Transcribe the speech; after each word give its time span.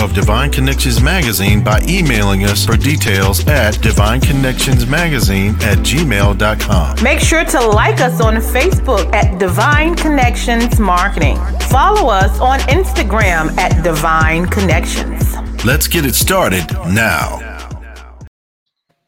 of 0.00 0.14
Divine 0.14 0.50
Connections 0.50 1.02
Magazine 1.02 1.62
by 1.62 1.80
emailing 1.88 2.44
us 2.44 2.64
for 2.64 2.76
details 2.76 3.46
at 3.46 3.74
divineconnectionsmagazine 3.74 5.60
at 5.62 5.78
gmail.com. 5.78 7.02
Make 7.02 7.20
sure 7.20 7.44
to 7.44 7.60
like 7.60 8.00
us 8.00 8.20
on 8.20 8.36
Facebook 8.36 9.12
at 9.12 9.38
Divine 9.38 9.94
Connections 9.94 10.78
Marketing. 10.78 11.36
Follow 11.70 12.08
us 12.10 12.40
on 12.40 12.60
Instagram 12.60 13.56
at 13.58 13.82
Divine 13.82 14.46
Connections. 14.46 15.34
Let's 15.64 15.86
get 15.86 16.04
it 16.04 16.14
started 16.14 16.64
now. 16.88 17.38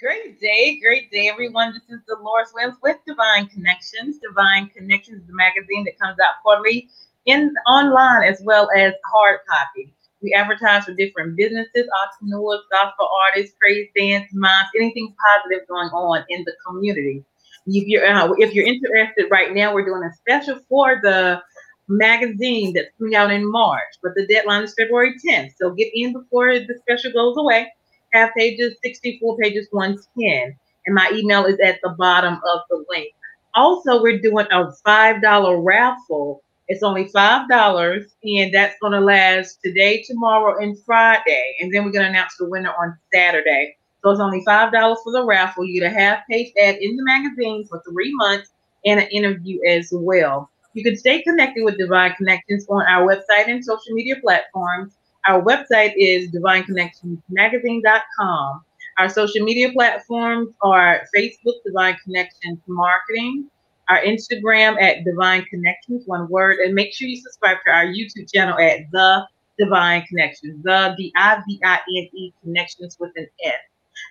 Great 0.00 0.38
day, 0.38 0.78
great 0.82 1.10
day, 1.10 1.30
everyone. 1.30 1.72
This 1.72 1.82
is 1.88 2.04
Deloris 2.06 2.52
Williams 2.52 2.76
with 2.82 2.98
Divine 3.06 3.46
Connections. 3.46 4.18
Divine 4.18 4.68
Connections 4.68 5.22
is 5.22 5.26
the 5.26 5.34
magazine 5.34 5.84
that 5.84 5.98
comes 5.98 6.18
out 6.20 6.42
quarterly 6.42 6.90
in 7.24 7.54
online 7.66 8.24
as 8.24 8.42
well 8.42 8.68
as 8.76 8.92
hard 9.10 9.40
copy. 9.48 9.93
We 10.24 10.32
advertise 10.32 10.86
for 10.86 10.94
different 10.94 11.36
businesses, 11.36 11.86
entrepreneurs, 12.02 12.62
gospel 12.72 13.10
artists, 13.26 13.54
praise 13.60 13.90
dance, 13.94 14.30
moms, 14.32 14.70
anything 14.74 15.14
positive 15.22 15.68
going 15.68 15.90
on 15.90 16.24
in 16.30 16.44
the 16.44 16.54
community. 16.66 17.22
If 17.66 17.86
you're 17.86 18.06
uh, 18.06 18.32
if 18.38 18.54
you're 18.54 18.66
interested 18.66 19.26
right 19.30 19.54
now, 19.54 19.74
we're 19.74 19.84
doing 19.84 20.02
a 20.02 20.14
special 20.14 20.60
for 20.66 20.98
the 21.02 21.42
magazine 21.88 22.72
that's 22.72 22.88
coming 22.96 23.14
out 23.14 23.30
in 23.30 23.50
March, 23.50 23.82
but 24.02 24.12
the 24.16 24.26
deadline 24.26 24.62
is 24.62 24.74
February 24.78 25.14
10th. 25.28 25.52
So 25.60 25.72
get 25.72 25.90
in 25.94 26.14
before 26.14 26.58
the 26.58 26.74
special 26.80 27.12
goes 27.12 27.36
away. 27.36 27.70
Half 28.14 28.30
pages, 28.34 28.76
64 28.82 29.36
pages, 29.36 29.68
110. 29.72 30.56
And 30.86 30.94
my 30.94 31.10
email 31.12 31.44
is 31.44 31.58
at 31.60 31.80
the 31.82 31.90
bottom 31.98 32.34
of 32.34 32.60
the 32.70 32.82
link. 32.88 33.12
Also, 33.54 34.00
we're 34.00 34.20
doing 34.20 34.46
a 34.50 34.72
$5 34.86 35.64
raffle 35.64 36.42
it's 36.68 36.82
only 36.82 37.08
five 37.08 37.48
dollars, 37.48 38.14
and 38.22 38.54
that's 38.54 38.76
gonna 38.80 39.00
last 39.00 39.58
today, 39.64 40.02
tomorrow, 40.02 40.62
and 40.62 40.78
Friday. 40.84 41.56
And 41.60 41.72
then 41.72 41.84
we're 41.84 41.92
gonna 41.92 42.08
announce 42.08 42.36
the 42.38 42.48
winner 42.48 42.72
on 42.72 42.96
Saturday. 43.12 43.76
So 44.02 44.10
it's 44.10 44.20
only 44.20 44.42
five 44.44 44.72
dollars 44.72 44.98
for 45.04 45.12
the 45.12 45.24
raffle. 45.24 45.64
You 45.64 45.80
get 45.80 45.92
a 45.92 45.94
half 45.94 46.26
page 46.28 46.52
ad 46.60 46.76
in 46.76 46.96
the 46.96 47.04
magazine 47.04 47.66
for 47.66 47.82
three 47.88 48.12
months 48.14 48.50
and 48.84 49.00
an 49.00 49.08
interview 49.08 49.60
as 49.68 49.90
well. 49.92 50.50
You 50.74 50.82
can 50.82 50.96
stay 50.96 51.22
connected 51.22 51.64
with 51.64 51.78
Divine 51.78 52.14
Connections 52.16 52.66
on 52.68 52.84
our 52.86 53.06
website 53.06 53.48
and 53.48 53.64
social 53.64 53.92
media 53.92 54.16
platforms. 54.20 54.96
Our 55.26 55.42
website 55.42 55.92
is 55.96 56.30
divineconnectionsmagazine.com. 56.32 58.64
Our 58.98 59.08
social 59.08 59.44
media 59.44 59.72
platforms 59.72 60.52
are 60.62 61.06
Facebook, 61.16 61.54
Divine 61.64 61.96
Connections 62.04 62.58
Marketing, 62.66 63.48
our 63.88 64.00
Instagram 64.02 64.80
at 64.80 65.04
Divine 65.04 65.44
Connections, 65.44 66.04
one 66.06 66.28
word, 66.28 66.58
and 66.58 66.74
make 66.74 66.92
sure 66.92 67.08
you 67.08 67.20
subscribe 67.20 67.58
to 67.66 67.72
our 67.72 67.86
YouTube 67.86 68.32
channel 68.32 68.58
at 68.58 68.90
The 68.92 69.26
Divine 69.58 70.02
Connections, 70.02 70.62
the 70.62 70.94
D 70.96 71.12
I 71.16 71.42
V 71.46 71.60
I 71.64 71.74
N 71.74 72.08
E 72.12 72.32
Connections 72.42 72.96
with 72.98 73.12
an 73.16 73.26
S. 73.44 73.52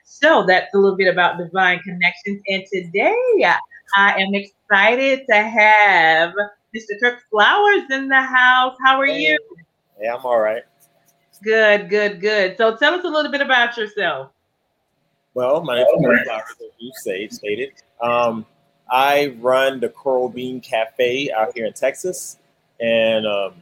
So 0.04 0.46
that's 0.46 0.74
a 0.74 0.78
little 0.78 0.98
bit 0.98 1.12
about 1.12 1.38
Divine 1.38 1.80
Connections. 1.80 2.42
And 2.48 2.64
today 2.72 3.46
I 3.96 4.22
am 4.22 4.34
excited 4.34 5.26
to 5.30 5.36
have 5.36 6.34
Mr. 6.76 7.00
Curt 7.02 7.20
Flowers 7.30 7.84
in 7.92 8.08
the 8.08 8.22
house. 8.22 8.78
How 8.84 9.00
are 9.00 9.06
hey. 9.06 9.20
you? 9.22 9.40
Hey, 10.00 10.08
I'm 10.08 10.26
all 10.26 10.40
right. 10.40 10.64
Good, 11.44 11.90
good, 11.90 12.22
good. 12.22 12.58
So 12.58 12.78
tell 12.78 12.94
us 12.94 13.04
a 13.04 13.10
little 13.10 13.32
bit 13.32 13.42
about 13.42 13.76
yourself. 13.76 14.32
Well, 15.34 15.64
my 15.64 15.78
name 15.78 15.86
is 15.86 16.06
Curt 16.06 16.26
Flowers, 16.26 16.44
as 16.62 16.72
you 16.78 16.92
say, 16.96 17.28
stated. 17.28 17.74
Um, 18.02 18.46
I 18.94 19.36
run 19.40 19.80
the 19.80 19.90
Coral 19.90 20.30
Bean 20.30 20.62
Cafe 20.62 21.32
out 21.32 21.54
here 21.56 21.66
in 21.66 21.74
Texas, 21.74 22.38
and 22.80 23.26
um, 23.26 23.56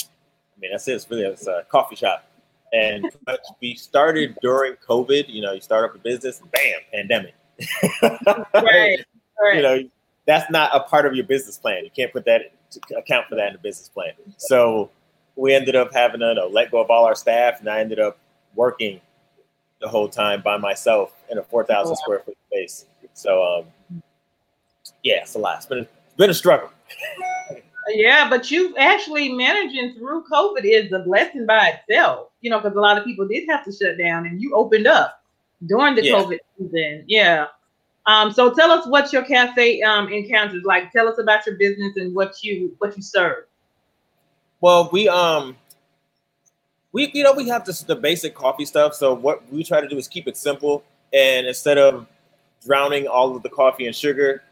I 0.00 0.60
mean 0.60 0.70
that's 0.70 0.88
it. 0.88 0.94
It's 0.94 1.10
really 1.10 1.24
it's 1.24 1.46
a 1.46 1.66
coffee 1.68 1.94
shop, 1.94 2.24
and 2.72 3.04
we 3.60 3.74
started 3.74 4.34
during 4.40 4.76
COVID. 4.76 5.28
You 5.28 5.42
know, 5.42 5.52
you 5.52 5.60
start 5.60 5.84
up 5.84 5.94
a 5.94 5.98
business, 5.98 6.40
bam, 6.52 6.80
pandemic. 6.90 7.34
right, 8.02 9.04
right. 9.40 9.56
You 9.56 9.62
know, 9.62 9.82
that's 10.26 10.50
not 10.50 10.74
a 10.74 10.80
part 10.80 11.04
of 11.04 11.14
your 11.14 11.26
business 11.26 11.58
plan. 11.58 11.84
You 11.84 11.90
can't 11.94 12.10
put 12.10 12.24
that 12.24 12.40
to 12.70 12.96
account 12.96 13.28
for 13.28 13.34
that 13.34 13.48
in 13.48 13.52
the 13.52 13.58
business 13.58 13.90
plan. 13.90 14.12
So 14.38 14.90
we 15.36 15.52
ended 15.52 15.76
up 15.76 15.92
having 15.92 16.20
to 16.20 16.32
know, 16.32 16.48
let 16.48 16.70
go 16.70 16.80
of 16.80 16.90
all 16.90 17.04
our 17.04 17.14
staff, 17.14 17.60
and 17.60 17.68
I 17.68 17.80
ended 17.80 17.98
up 17.98 18.18
working 18.54 19.02
the 19.82 19.88
whole 19.88 20.08
time 20.08 20.40
by 20.40 20.56
myself 20.56 21.12
in 21.30 21.36
a 21.36 21.42
four 21.42 21.62
thousand 21.62 21.96
square 21.96 22.20
foot 22.20 22.38
space. 22.48 22.86
So 23.12 23.42
um, 23.42 23.64
yeah, 25.02 25.22
it's 25.22 25.34
a 25.34 25.38
lot. 25.38 25.56
It's 25.58 25.66
been 25.66 25.78
a, 25.78 25.82
it's 25.82 26.16
been 26.16 26.30
a 26.30 26.34
struggle. 26.34 26.70
yeah, 27.88 28.28
but 28.28 28.50
you 28.50 28.76
actually 28.76 29.32
managing 29.32 29.94
through 29.94 30.24
COVID 30.32 30.62
is 30.64 30.92
a 30.92 31.00
blessing 31.00 31.46
by 31.46 31.68
itself. 31.68 32.28
You 32.40 32.50
know, 32.50 32.60
because 32.60 32.76
a 32.76 32.80
lot 32.80 32.98
of 32.98 33.04
people 33.04 33.26
did 33.26 33.48
have 33.48 33.64
to 33.64 33.72
shut 33.72 33.98
down, 33.98 34.26
and 34.26 34.40
you 34.40 34.54
opened 34.54 34.86
up 34.86 35.22
during 35.66 35.94
the 35.94 36.04
Yeah. 36.04 36.14
COVID 36.14 36.38
season. 36.58 37.04
Yeah. 37.06 37.46
Um. 38.06 38.32
So 38.32 38.52
tell 38.52 38.70
us 38.70 38.86
what 38.86 39.12
your 39.12 39.22
cafe 39.24 39.80
um 39.82 40.12
encounters 40.12 40.64
like. 40.64 40.90
Tell 40.92 41.08
us 41.08 41.18
about 41.18 41.46
your 41.46 41.56
business 41.56 41.96
and 41.96 42.14
what 42.14 42.42
you 42.42 42.74
what 42.78 42.96
you 42.96 43.02
serve. 43.02 43.44
Well, 44.60 44.88
we 44.92 45.08
um 45.08 45.56
we 46.92 47.10
you 47.14 47.22
know 47.22 47.32
we 47.32 47.48
have 47.48 47.64
this 47.64 47.82
the 47.82 47.96
basic 47.96 48.34
coffee 48.34 48.64
stuff. 48.64 48.94
So 48.94 49.14
what 49.14 49.48
we 49.52 49.62
try 49.62 49.80
to 49.80 49.88
do 49.88 49.96
is 49.96 50.08
keep 50.08 50.26
it 50.26 50.36
simple, 50.36 50.82
and 51.12 51.46
instead 51.46 51.78
of 51.78 52.06
drowning 52.64 53.06
all 53.06 53.36
of 53.36 53.42
the 53.42 53.48
coffee 53.48 53.86
and 53.86 53.94
sugar, 53.94 54.42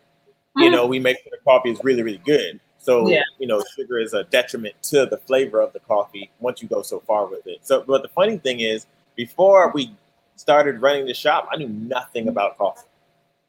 you 0.56 0.68
Mhm. 0.68 0.72
know, 0.72 0.86
we 0.86 0.98
make 0.98 1.18
sure 1.22 1.30
the 1.30 1.38
coffee 1.44 1.70
is 1.70 1.82
really 1.84 2.02
really 2.02 2.18
good. 2.24 2.60
So 2.78 3.08
Yeah. 3.08 3.22
you 3.38 3.46
know, 3.46 3.62
sugar 3.76 3.98
is 3.98 4.14
a 4.14 4.24
detriment 4.24 4.74
to 4.84 5.06
the 5.06 5.18
flavor 5.18 5.60
of 5.60 5.72
the 5.72 5.80
coffee 5.80 6.30
once 6.40 6.62
you 6.62 6.68
go 6.68 6.82
so 6.82 7.00
far 7.00 7.26
with 7.26 7.46
it. 7.46 7.58
So, 7.62 7.82
but 7.86 8.02
the 8.02 8.08
funny 8.08 8.38
thing 8.38 8.60
is, 8.60 8.86
before 9.16 9.70
we 9.74 9.94
started 10.36 10.80
running 10.80 11.06
the 11.06 11.14
shop, 11.14 11.48
I 11.52 11.56
knew 11.56 11.68
nothing 11.68 12.28
about 12.28 12.56
coffee. 12.56 12.86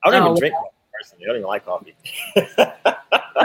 I 0.03 0.11
don't 0.11 0.21
Oh, 0.21 0.25
even 0.27 0.39
drink 0.39 0.55
coffee 0.55 0.75
personally. 0.93 1.25
I 1.25 1.27
don't 1.27 1.35
even 1.37 1.47
like 1.47 1.65
coffee. 1.65 1.95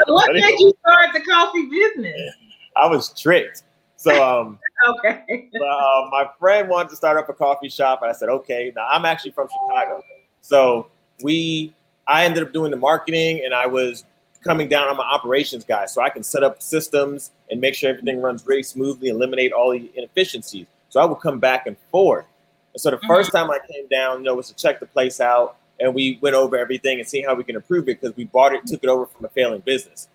What 0.09 0.33
made 0.33 0.59
you 0.59 0.75
start 0.81 1.15
the 1.15 1.21
coffee 1.21 1.67
business? 1.71 2.35
I 2.77 2.87
was 2.87 3.09
tricked. 3.19 3.63
So 3.97 4.23
um 4.23 4.59
Okay. 4.99 5.49
But, 5.53 5.63
uh, 5.63 6.09
my 6.11 6.29
friend 6.39 6.69
wanted 6.69 6.91
to 6.91 6.97
start 6.97 7.17
up 7.17 7.29
a 7.29 7.33
coffee 7.33 7.69
shop, 7.69 8.03
and 8.03 8.11
I 8.11 8.13
said, 8.15 8.29
okay. 8.29 8.73
Now 8.77 8.87
I'm 8.91 9.05
actually 9.05 9.31
from 9.31 9.49
Chicago, 9.49 10.03
so 10.43 10.89
we 11.23 11.75
I 12.07 12.25
ended 12.25 12.43
up 12.43 12.53
doing 12.53 12.71
the 12.71 12.77
marketing, 12.77 13.43
and 13.45 13.55
I 13.55 13.67
was 13.67 14.05
coming 14.43 14.69
down. 14.69 14.89
on 14.89 14.97
my 14.97 15.05
operations 15.05 15.65
guy, 15.65 15.87
so 15.87 16.03
I 16.03 16.11
can 16.11 16.23
set 16.23 16.43
up 16.43 16.63
systems 16.63 17.33
and 17.51 17.61
make 17.61 17.75
sure 17.75 17.91
everything 17.91 18.21
runs 18.21 18.47
really 18.47 18.63
smoothly, 18.63 19.09
eliminate 19.09 19.53
all 19.53 19.73
the 19.73 19.91
inefficiencies. 19.95 20.67
So 20.89 21.01
I 21.01 21.05
would 21.05 21.17
come 21.17 21.39
back 21.39 21.67
and 21.67 21.77
forth. 21.91 22.27
And 22.73 22.81
so 22.81 22.91
the 22.91 23.01
first 23.07 23.33
time 23.33 23.51
I 23.51 23.59
came 23.71 23.89
down, 23.89 24.19
you 24.19 24.25
know, 24.25 24.35
was 24.35 24.49
to 24.49 24.55
check 24.55 24.81
the 24.81 24.87
place 24.87 25.21
out, 25.21 25.57
and 25.81 25.95
we 25.95 26.19
went 26.23 26.37
over 26.37 26.57
everything 26.57 26.99
and 27.01 27.09
see 27.09 27.23
how 27.23 27.35
we 27.35 27.45
can 27.45 27.57
improve 27.57 27.89
it 27.89 28.01
because 28.01 28.17
we 28.17 28.25
bought 28.25 28.53
it, 28.53 28.67
took 28.67 28.83
it 28.85 28.89
over 28.89 29.07
from 29.07 29.25
a 29.25 29.29
failing 29.29 29.61
business. 29.61 30.09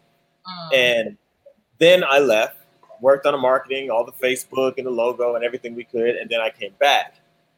Mm. 0.48 0.78
And 0.78 1.18
then 1.80 2.04
I 2.04 2.20
left, 2.20 2.58
worked 3.02 3.26
on 3.26 3.34
the 3.34 3.40
marketing, 3.40 3.90
all 3.90 4.06
the 4.06 4.12
Facebook 4.12 4.78
and 4.78 4.86
the 4.86 4.92
logo 4.92 5.36
and 5.36 5.44
everything 5.44 5.76
we 5.76 5.84
could. 5.84 6.16
And 6.16 6.30
then 6.30 6.40
I 6.40 6.50
came 6.50 6.74
back. 6.80 7.16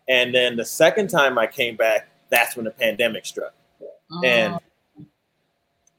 And 0.07 0.33
then 0.33 0.56
the 0.56 0.65
second 0.65 1.09
time 1.09 1.38
I 1.38 1.47
came 1.47 1.75
back, 1.75 2.07
that's 2.30 2.56
when 2.56 2.65
the 2.65 2.71
pandemic 2.71 3.25
struck. 3.25 3.53
Mm. 4.15 4.25
And 4.25 4.60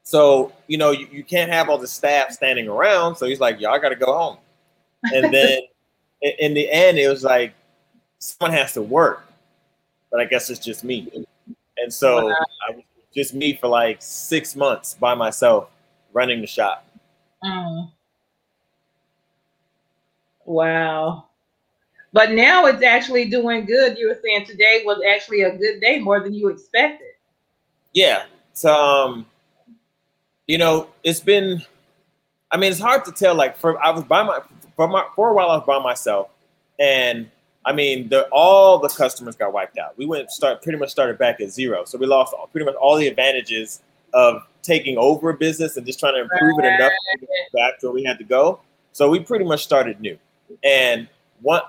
so, 0.03 0.53
you 0.67 0.77
know, 0.77 0.91
you, 0.91 1.07
you 1.11 1.23
can't 1.23 1.51
have 1.51 1.69
all 1.69 1.77
the 1.77 1.87
staff 1.87 2.31
standing 2.31 2.67
around. 2.67 3.15
So 3.15 3.25
he's 3.25 3.39
like, 3.39 3.59
y'all 3.59 3.73
I 3.73 3.79
got 3.79 3.89
to 3.89 3.95
go 3.95 4.13
home. 4.13 4.37
And 5.03 5.33
then 5.33 5.59
in, 6.21 6.31
in 6.39 6.53
the 6.53 6.69
end, 6.71 6.97
it 6.97 7.09
was 7.09 7.23
like, 7.23 7.53
someone 8.19 8.55
has 8.55 8.73
to 8.73 8.81
work. 8.81 9.25
But 10.11 10.21
I 10.21 10.25
guess 10.25 10.49
it's 10.49 10.63
just 10.63 10.83
me. 10.83 11.25
And 11.77 11.93
so 11.93 12.27
Wow. 12.27 12.35
I 12.69 12.75
was 12.75 12.83
just 13.13 13.33
me 13.33 13.55
for 13.55 13.67
like 13.67 13.97
six 13.99 14.55
months 14.55 14.93
by 14.93 15.13
myself 15.13 15.69
running 16.13 16.41
the 16.41 16.47
shop. 16.47 16.85
Mm. 17.43 17.91
Wow. 20.45 21.25
But 22.13 22.31
now 22.31 22.65
it's 22.65 22.83
actually 22.83 23.29
doing 23.29 23.65
good. 23.65 23.97
You 23.97 24.07
were 24.07 24.19
saying 24.23 24.45
today 24.45 24.83
was 24.85 25.01
actually 25.05 25.41
a 25.41 25.57
good 25.57 25.81
day, 25.81 25.99
more 25.99 26.21
than 26.21 26.33
you 26.33 26.47
expected. 26.47 27.14
Yeah. 27.95 28.25
So, 28.53 28.71
um, 28.71 29.25
you 30.45 30.59
know, 30.59 30.89
it's 31.03 31.21
been. 31.21 31.63
I 32.51 32.57
mean, 32.57 32.71
it's 32.71 32.79
hard 32.79 33.03
to 33.05 33.11
tell. 33.11 33.33
Like, 33.33 33.57
for 33.57 33.83
I 33.83 33.89
was 33.89 34.03
by 34.03 34.21
my 34.21 34.41
for 34.75 34.87
my 34.87 35.05
for 35.15 35.29
a 35.29 35.33
while, 35.33 35.49
I 35.49 35.55
was 35.55 35.65
by 35.65 35.79
myself, 35.79 36.29
and 36.79 37.31
I 37.65 37.73
mean, 37.73 38.09
the, 38.09 38.27
all 38.31 38.77
the 38.77 38.89
customers 38.89 39.35
got 39.35 39.51
wiped 39.51 39.79
out. 39.79 39.97
We 39.97 40.05
went 40.05 40.29
start 40.29 40.61
pretty 40.61 40.77
much 40.77 40.91
started 40.91 41.17
back 41.17 41.41
at 41.41 41.49
zero, 41.49 41.85
so 41.85 41.97
we 41.97 42.05
lost 42.05 42.33
all, 42.33 42.47
pretty 42.47 42.65
much 42.65 42.75
all 42.75 42.95
the 42.97 43.07
advantages 43.07 43.81
of 44.13 44.43
taking 44.61 44.97
over 44.97 45.31
a 45.31 45.37
business 45.37 45.75
and 45.75 45.85
just 45.85 45.99
trying 45.99 46.13
to 46.13 46.21
improve 46.21 46.59
it 46.59 46.65
enough 46.65 46.91
to 47.13 47.19
get 47.19 47.29
back 47.53 47.79
to 47.79 47.87
where 47.87 47.93
we 47.93 48.03
had 48.03 48.17
to 48.19 48.23
go. 48.23 48.59
So 48.91 49.09
we 49.09 49.19
pretty 49.19 49.45
much 49.45 49.63
started 49.63 49.99
new. 49.99 50.17
And 50.63 51.07
one 51.41 51.61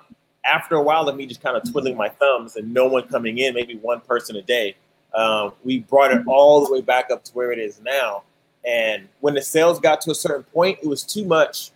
after 0.45 0.77
a 0.77 0.83
while 0.83 1.09
of 1.09 1.17
me 1.17 1.27
just 1.27 1.41
kind 1.41 1.57
of 1.57 1.71
twiddling 1.71 1.97
my 1.97 2.09
thumbs 2.09 2.57
and 2.57 2.73
no 2.73 2.87
one 2.87 3.09
coming 3.09 3.39
in, 3.39 3.55
maybe 3.55 3.77
one 3.77 4.01
person 4.01 4.37
a 4.37 4.43
day, 4.43 4.77
um, 5.15 5.53
we 5.65 5.81
brought 5.81 6.13
it 6.13 6.27
all 6.27 6.65
the 6.65 6.73
way 6.73 6.81
back 6.81 7.11
up 7.11 7.25
to 7.25 7.33
where 7.33 7.53
it 7.53 7.59
is 7.59 7.81
now. 7.81 8.23
And 8.67 9.09
when 9.21 9.35
the 9.35 9.43
sales 9.43 9.79
got 9.79 10.01
to 10.03 10.11
a 10.11 10.15
certain 10.15 10.43
point, 10.43 10.79
it 10.83 10.89
was 10.89 11.03
too 11.03 11.25
much 11.25 11.71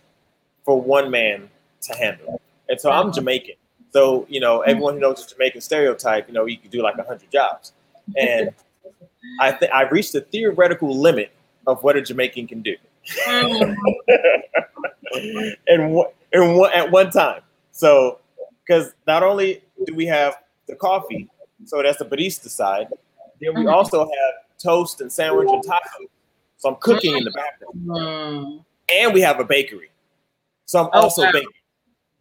for 0.65 0.79
one 0.79 1.09
man 1.09 1.49
to 1.81 1.93
handle. 1.95 2.41
And 2.69 2.79
so 2.79 2.91
I'm 2.91 3.07
uh-huh. 3.07 3.15
Jamaican. 3.15 3.55
So, 3.91 4.25
you 4.29 4.39
know, 4.39 4.59
mm-hmm. 4.59 4.69
everyone 4.69 4.93
who 4.95 4.99
knows 4.99 5.25
the 5.25 5.33
Jamaican 5.33 5.61
stereotype, 5.61 6.27
you 6.27 6.33
know, 6.33 6.45
you 6.45 6.57
could 6.57 6.71
do 6.71 6.81
like 6.81 6.97
100 6.97 7.31
jobs. 7.31 7.73
And 8.17 8.51
I 9.39 9.51
think 9.51 9.71
I 9.71 9.83
reached 9.83 10.13
the 10.13 10.21
theoretical 10.21 10.95
limit 10.95 11.31
of 11.67 11.83
what 11.83 11.95
a 11.95 12.01
Jamaican 12.01 12.47
can 12.47 12.61
do. 12.61 12.75
Mm-hmm. 13.25 13.73
and, 15.67 16.05
and 16.31 16.55
one, 16.55 16.71
at 16.73 16.91
one 16.91 17.11
time. 17.11 17.41
So, 17.71 18.19
because 18.65 18.93
not 19.07 19.23
only 19.23 19.61
do 19.85 19.95
we 19.95 20.05
have 20.05 20.37
the 20.67 20.75
coffee, 20.75 21.29
so 21.65 21.81
that's 21.81 21.99
the 21.99 22.05
barista 22.05 22.49
side, 22.49 22.87
then 23.41 23.55
we 23.55 23.61
mm-hmm. 23.61 23.73
also 23.73 23.99
have 23.99 24.59
toast 24.61 25.01
and 25.01 25.11
sandwich 25.11 25.49
and 25.49 25.63
taco. 25.63 26.05
So 26.57 26.69
I'm 26.69 26.75
cooking 26.75 27.17
in 27.17 27.23
the 27.23 27.31
background. 27.31 27.73
Mm-hmm. 27.85 28.57
And 28.95 29.13
we 29.13 29.21
have 29.21 29.39
a 29.39 29.43
bakery. 29.43 29.89
So 30.65 30.79
I'm 30.79 30.89
oh, 30.93 31.01
also 31.01 31.23
wow. 31.23 31.31
baking. 31.31 31.49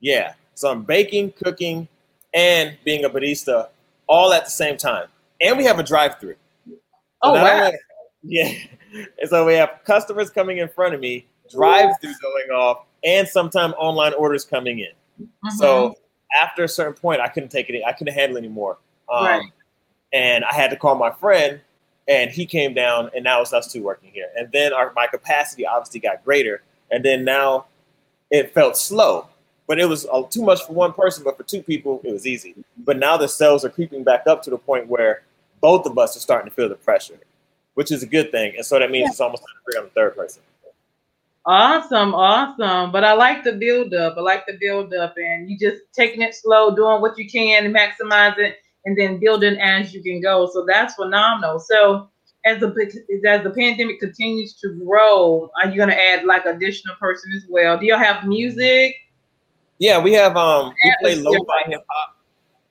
Yeah. 0.00 0.32
So 0.54 0.70
I'm 0.70 0.82
baking, 0.82 1.32
cooking, 1.32 1.88
and 2.34 2.76
being 2.84 3.04
a 3.04 3.10
barista 3.10 3.68
all 4.06 4.32
at 4.32 4.44
the 4.44 4.50
same 4.50 4.76
time. 4.76 5.06
And 5.40 5.56
we 5.56 5.64
have 5.64 5.78
a 5.78 5.82
drive-through. 5.82 6.36
So 6.66 6.76
oh 7.22 7.32
wow! 7.34 7.64
Only, 7.66 7.78
yeah, 8.22 8.52
and 8.92 9.28
so 9.28 9.46
we 9.46 9.54
have 9.54 9.80
customers 9.84 10.30
coming 10.30 10.58
in 10.58 10.68
front 10.68 10.94
of 10.94 11.00
me, 11.00 11.26
drive-through 11.50 12.14
going 12.22 12.50
off, 12.50 12.86
and 13.04 13.26
sometimes 13.26 13.74
online 13.78 14.14
orders 14.14 14.44
coming 14.44 14.80
in. 14.80 14.92
Mm-hmm. 15.22 15.56
So 15.56 15.94
after 16.42 16.64
a 16.64 16.68
certain 16.68 16.94
point, 16.94 17.20
I 17.20 17.28
couldn't 17.28 17.50
take 17.50 17.68
it. 17.70 17.82
I 17.86 17.92
couldn't 17.92 18.14
handle 18.14 18.36
it 18.36 18.40
anymore. 18.40 18.78
Um, 19.12 19.24
right. 19.24 19.42
And 20.12 20.44
I 20.44 20.52
had 20.52 20.70
to 20.70 20.76
call 20.76 20.94
my 20.96 21.10
friend, 21.10 21.60
and 22.08 22.30
he 22.30 22.46
came 22.46 22.74
down, 22.74 23.10
and 23.14 23.22
now 23.22 23.40
it's 23.40 23.52
us 23.52 23.72
two 23.72 23.82
working 23.82 24.10
here. 24.12 24.28
And 24.36 24.50
then 24.52 24.72
our 24.72 24.92
my 24.94 25.06
capacity 25.06 25.66
obviously 25.66 26.00
got 26.00 26.24
greater, 26.24 26.62
and 26.90 27.04
then 27.04 27.24
now 27.24 27.66
it 28.30 28.52
felt 28.52 28.76
slow. 28.76 29.28
But 29.66 29.78
it 29.78 29.88
was 29.88 30.04
uh, 30.06 30.22
too 30.22 30.42
much 30.42 30.66
for 30.66 30.72
one 30.72 30.92
person, 30.92 31.22
but 31.22 31.36
for 31.36 31.44
two 31.44 31.62
people, 31.62 32.00
it 32.02 32.12
was 32.12 32.26
easy. 32.26 32.56
But 32.78 32.98
now 32.98 33.16
the 33.16 33.28
sales 33.28 33.64
are 33.64 33.70
creeping 33.70 34.02
back 34.02 34.26
up 34.26 34.42
to 34.42 34.50
the 34.50 34.58
point 34.58 34.88
where 34.88 35.22
both 35.60 35.86
of 35.86 35.96
us 35.96 36.16
are 36.16 36.20
starting 36.20 36.50
to 36.50 36.54
feel 36.54 36.68
the 36.68 36.74
pressure, 36.74 37.18
which 37.74 37.92
is 37.92 38.02
a 38.02 38.06
good 38.06 38.32
thing. 38.32 38.54
And 38.56 38.66
so 38.66 38.80
that 38.80 38.90
means 38.90 39.04
yeah. 39.04 39.10
it's 39.10 39.20
almost 39.20 39.42
time 39.42 39.54
to 39.54 39.64
bring 39.64 39.78
on 39.78 39.84
the 39.84 39.90
third 39.90 40.16
person. 40.16 40.42
Awesome, 41.46 42.14
awesome. 42.14 42.92
But 42.92 43.04
I 43.04 43.12
like 43.12 43.44
the 43.44 43.52
build 43.52 43.94
up. 43.94 44.16
I 44.18 44.20
like 44.20 44.46
the 44.46 44.58
build 44.60 44.92
up, 44.92 45.14
and 45.16 45.48
you 45.48 45.56
just 45.56 45.82
taking 45.92 46.22
it 46.22 46.34
slow, 46.34 46.74
doing 46.74 47.00
what 47.00 47.16
you 47.16 47.30
can 47.30 47.62
to 47.62 47.70
maximize 47.70 48.38
it, 48.38 48.58
and 48.84 48.96
then 48.96 49.18
building 49.18 49.58
as 49.58 49.92
you 49.92 50.02
can 50.02 50.20
go. 50.20 50.48
So 50.52 50.64
that's 50.66 50.94
phenomenal. 50.94 51.58
So 51.58 52.08
as 52.44 52.60
the 52.60 52.68
as 53.26 53.42
the 53.42 53.50
pandemic 53.50 54.00
continues 54.00 54.54
to 54.60 54.70
grow, 54.84 55.50
are 55.62 55.68
you 55.68 55.76
going 55.76 55.90
to 55.90 56.00
add 56.00 56.24
like 56.24 56.46
additional 56.46 56.94
person 56.96 57.32
as 57.36 57.44
well? 57.48 57.78
Do 57.78 57.86
y'all 57.86 57.98
have 57.98 58.26
music? 58.26 58.96
Yeah, 59.78 60.00
we 60.00 60.12
have. 60.14 60.36
Um, 60.36 60.74
we 60.84 60.94
play 61.00 61.14
lo-fi 61.16 61.62
hip 61.66 61.84
hop. 61.88 62.16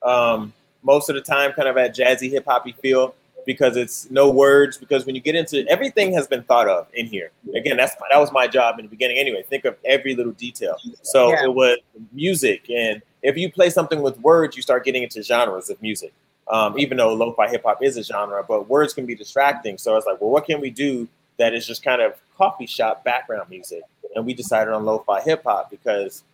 Um, 0.02 0.52
most 0.82 1.08
of 1.08 1.14
the 1.14 1.20
time, 1.20 1.52
kind 1.52 1.68
of 1.68 1.76
at 1.76 1.94
jazzy 1.94 2.30
hip 2.30 2.44
hoppy 2.46 2.72
feel 2.80 3.14
because 3.46 3.76
it's 3.76 4.10
no 4.10 4.30
words. 4.30 4.78
Because 4.78 5.06
when 5.06 5.14
you 5.14 5.20
get 5.20 5.34
into 5.34 5.66
everything, 5.68 6.12
has 6.12 6.26
been 6.26 6.42
thought 6.44 6.68
of 6.68 6.86
in 6.94 7.06
here. 7.06 7.30
Again, 7.54 7.76
that's 7.76 7.94
my, 8.00 8.06
that 8.10 8.18
was 8.18 8.32
my 8.32 8.46
job 8.46 8.78
in 8.78 8.86
the 8.86 8.88
beginning. 8.88 9.18
Anyway, 9.18 9.42
think 9.48 9.64
of 9.64 9.76
every 9.84 10.14
little 10.14 10.32
detail. 10.32 10.76
So 11.02 11.30
yeah. 11.30 11.44
it 11.44 11.54
was 11.54 11.78
music, 12.12 12.70
and 12.70 13.02
if 13.22 13.36
you 13.36 13.50
play 13.50 13.70
something 13.70 14.02
with 14.02 14.18
words, 14.20 14.56
you 14.56 14.62
start 14.62 14.84
getting 14.84 15.02
into 15.02 15.22
genres 15.22 15.70
of 15.70 15.80
music. 15.82 16.12
Um, 16.48 16.78
even 16.78 16.96
though 16.96 17.14
lo-fi 17.14 17.48
hip 17.48 17.62
hop 17.64 17.82
is 17.82 17.96
a 17.96 18.02
genre, 18.02 18.44
but 18.46 18.68
words 18.68 18.92
can 18.92 19.06
be 19.06 19.14
distracting. 19.14 19.78
So 19.78 19.96
it's 19.96 20.06
like, 20.06 20.20
well, 20.20 20.30
what 20.30 20.46
can 20.46 20.60
we 20.60 20.70
do 20.70 21.06
that 21.38 21.54
is 21.54 21.64
just 21.64 21.84
kind 21.84 22.02
of 22.02 22.14
coffee 22.36 22.66
shop 22.66 23.04
background 23.04 23.48
music? 23.48 23.82
And 24.16 24.26
we 24.26 24.34
decided 24.34 24.74
on 24.74 24.84
lo-fi 24.84 25.20
hip 25.20 25.44
hop 25.44 25.70
because 25.70 26.24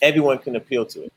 everyone 0.00 0.38
can 0.38 0.56
appeal 0.56 0.84
to 0.86 1.04
it, 1.04 1.12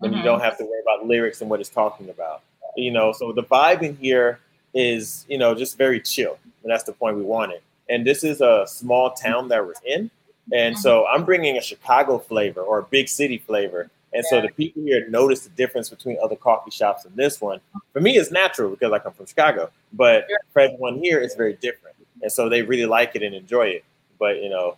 and 0.00 0.10
mm-hmm. 0.10 0.18
you 0.18 0.22
don't 0.24 0.40
have 0.40 0.56
to 0.58 0.64
worry 0.64 0.80
about 0.80 1.06
lyrics 1.06 1.40
and 1.40 1.50
what 1.50 1.60
it's 1.60 1.68
talking 1.68 2.08
about. 2.08 2.42
You 2.76 2.90
know, 2.90 3.12
so 3.12 3.32
the 3.32 3.42
vibe 3.42 3.82
in 3.82 3.96
here 3.96 4.40
is 4.72 5.26
you 5.28 5.38
know 5.38 5.54
just 5.54 5.76
very 5.76 6.00
chill, 6.00 6.38
and 6.62 6.72
that's 6.72 6.84
the 6.84 6.92
point 6.92 7.16
we 7.16 7.22
wanted. 7.22 7.60
And 7.88 8.06
this 8.06 8.24
is 8.24 8.40
a 8.40 8.64
small 8.66 9.10
town 9.10 9.48
that 9.48 9.64
we're 9.64 9.74
in, 9.84 10.10
and 10.52 10.78
so 10.78 11.06
I'm 11.06 11.24
bringing 11.24 11.56
a 11.58 11.62
Chicago 11.62 12.18
flavor 12.18 12.60
or 12.60 12.78
a 12.78 12.82
big 12.82 13.08
city 13.08 13.38
flavor. 13.38 13.90
And 14.14 14.24
so 14.24 14.40
the 14.40 14.48
people 14.48 14.82
here 14.82 15.08
notice 15.08 15.40
the 15.40 15.50
difference 15.50 15.90
between 15.90 16.16
other 16.22 16.36
coffee 16.36 16.70
shops 16.70 17.04
and 17.04 17.14
this 17.16 17.40
one. 17.40 17.60
For 17.92 18.00
me, 18.00 18.16
it's 18.16 18.30
natural 18.30 18.70
because 18.70 18.92
I 18.92 19.00
come 19.00 19.12
from 19.12 19.26
Chicago, 19.26 19.70
but 19.92 20.28
for 20.52 20.60
everyone 20.60 20.98
here, 20.98 21.20
it's 21.20 21.34
very 21.34 21.54
different. 21.54 21.96
And 22.22 22.30
so 22.30 22.48
they 22.48 22.62
really 22.62 22.86
like 22.86 23.16
it 23.16 23.24
and 23.24 23.34
enjoy 23.34 23.66
it. 23.66 23.84
But 24.20 24.40
you 24.40 24.48
know, 24.48 24.76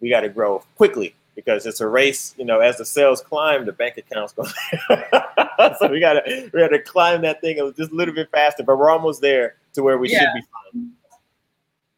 we 0.00 0.10
got 0.10 0.20
to 0.20 0.28
grow 0.28 0.62
quickly 0.76 1.14
because 1.34 1.64
it's 1.64 1.80
a 1.80 1.88
race. 1.88 2.34
You 2.36 2.44
know, 2.44 2.60
as 2.60 2.76
the 2.76 2.84
sales 2.84 3.22
climb, 3.22 3.64
the 3.64 3.72
bank 3.72 3.96
accounts 3.96 4.34
go. 4.34 4.44
so 5.78 5.88
we 5.88 5.98
gotta 5.98 6.50
we 6.52 6.60
gotta 6.60 6.78
climb 6.78 7.22
that 7.22 7.40
thing 7.40 7.56
just 7.76 7.90
a 7.90 7.94
little 7.94 8.14
bit 8.14 8.30
faster, 8.30 8.62
but 8.62 8.76
we're 8.76 8.90
almost 8.90 9.22
there 9.22 9.56
to 9.72 9.82
where 9.82 9.96
we 9.96 10.10
yeah. 10.10 10.20
should 10.20 10.42
be. 10.74 10.88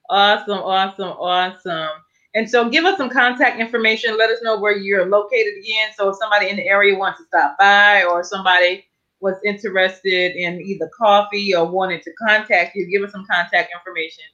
Awesome, 0.09 0.59
awesome, 0.59 1.09
awesome. 1.09 1.89
And 2.37 2.49
so 2.49 2.69
give 2.69 2.85
us 2.85 2.97
some 2.97 3.11
contact 3.11 3.59
information. 3.59 4.17
Let 4.17 4.31
us 4.31 4.39
know 4.43 4.61
where 4.61 4.77
you're 4.77 5.07
located 5.07 5.55
again. 5.59 5.91
So 5.97 6.11
if 6.11 6.17
somebody 6.17 6.49
in 6.49 6.57
the 6.57 6.69
area 6.69 6.97
wants 6.97 7.19
to 7.19 7.25
stop 7.27 7.59
by 7.59 8.05
or 8.05 8.23
somebody 8.23 8.87
was 9.21 9.35
interested 9.45 10.37
in 10.37 10.61
either 10.61 10.89
coffee 10.97 11.55
or 11.55 11.65
wanted 11.65 12.03
to 12.03 12.13
contact 12.29 12.77
you, 12.77 12.87
give 12.87 13.03
us 13.03 13.11
some 13.11 13.27
contact 13.29 13.73
information. 13.75 14.25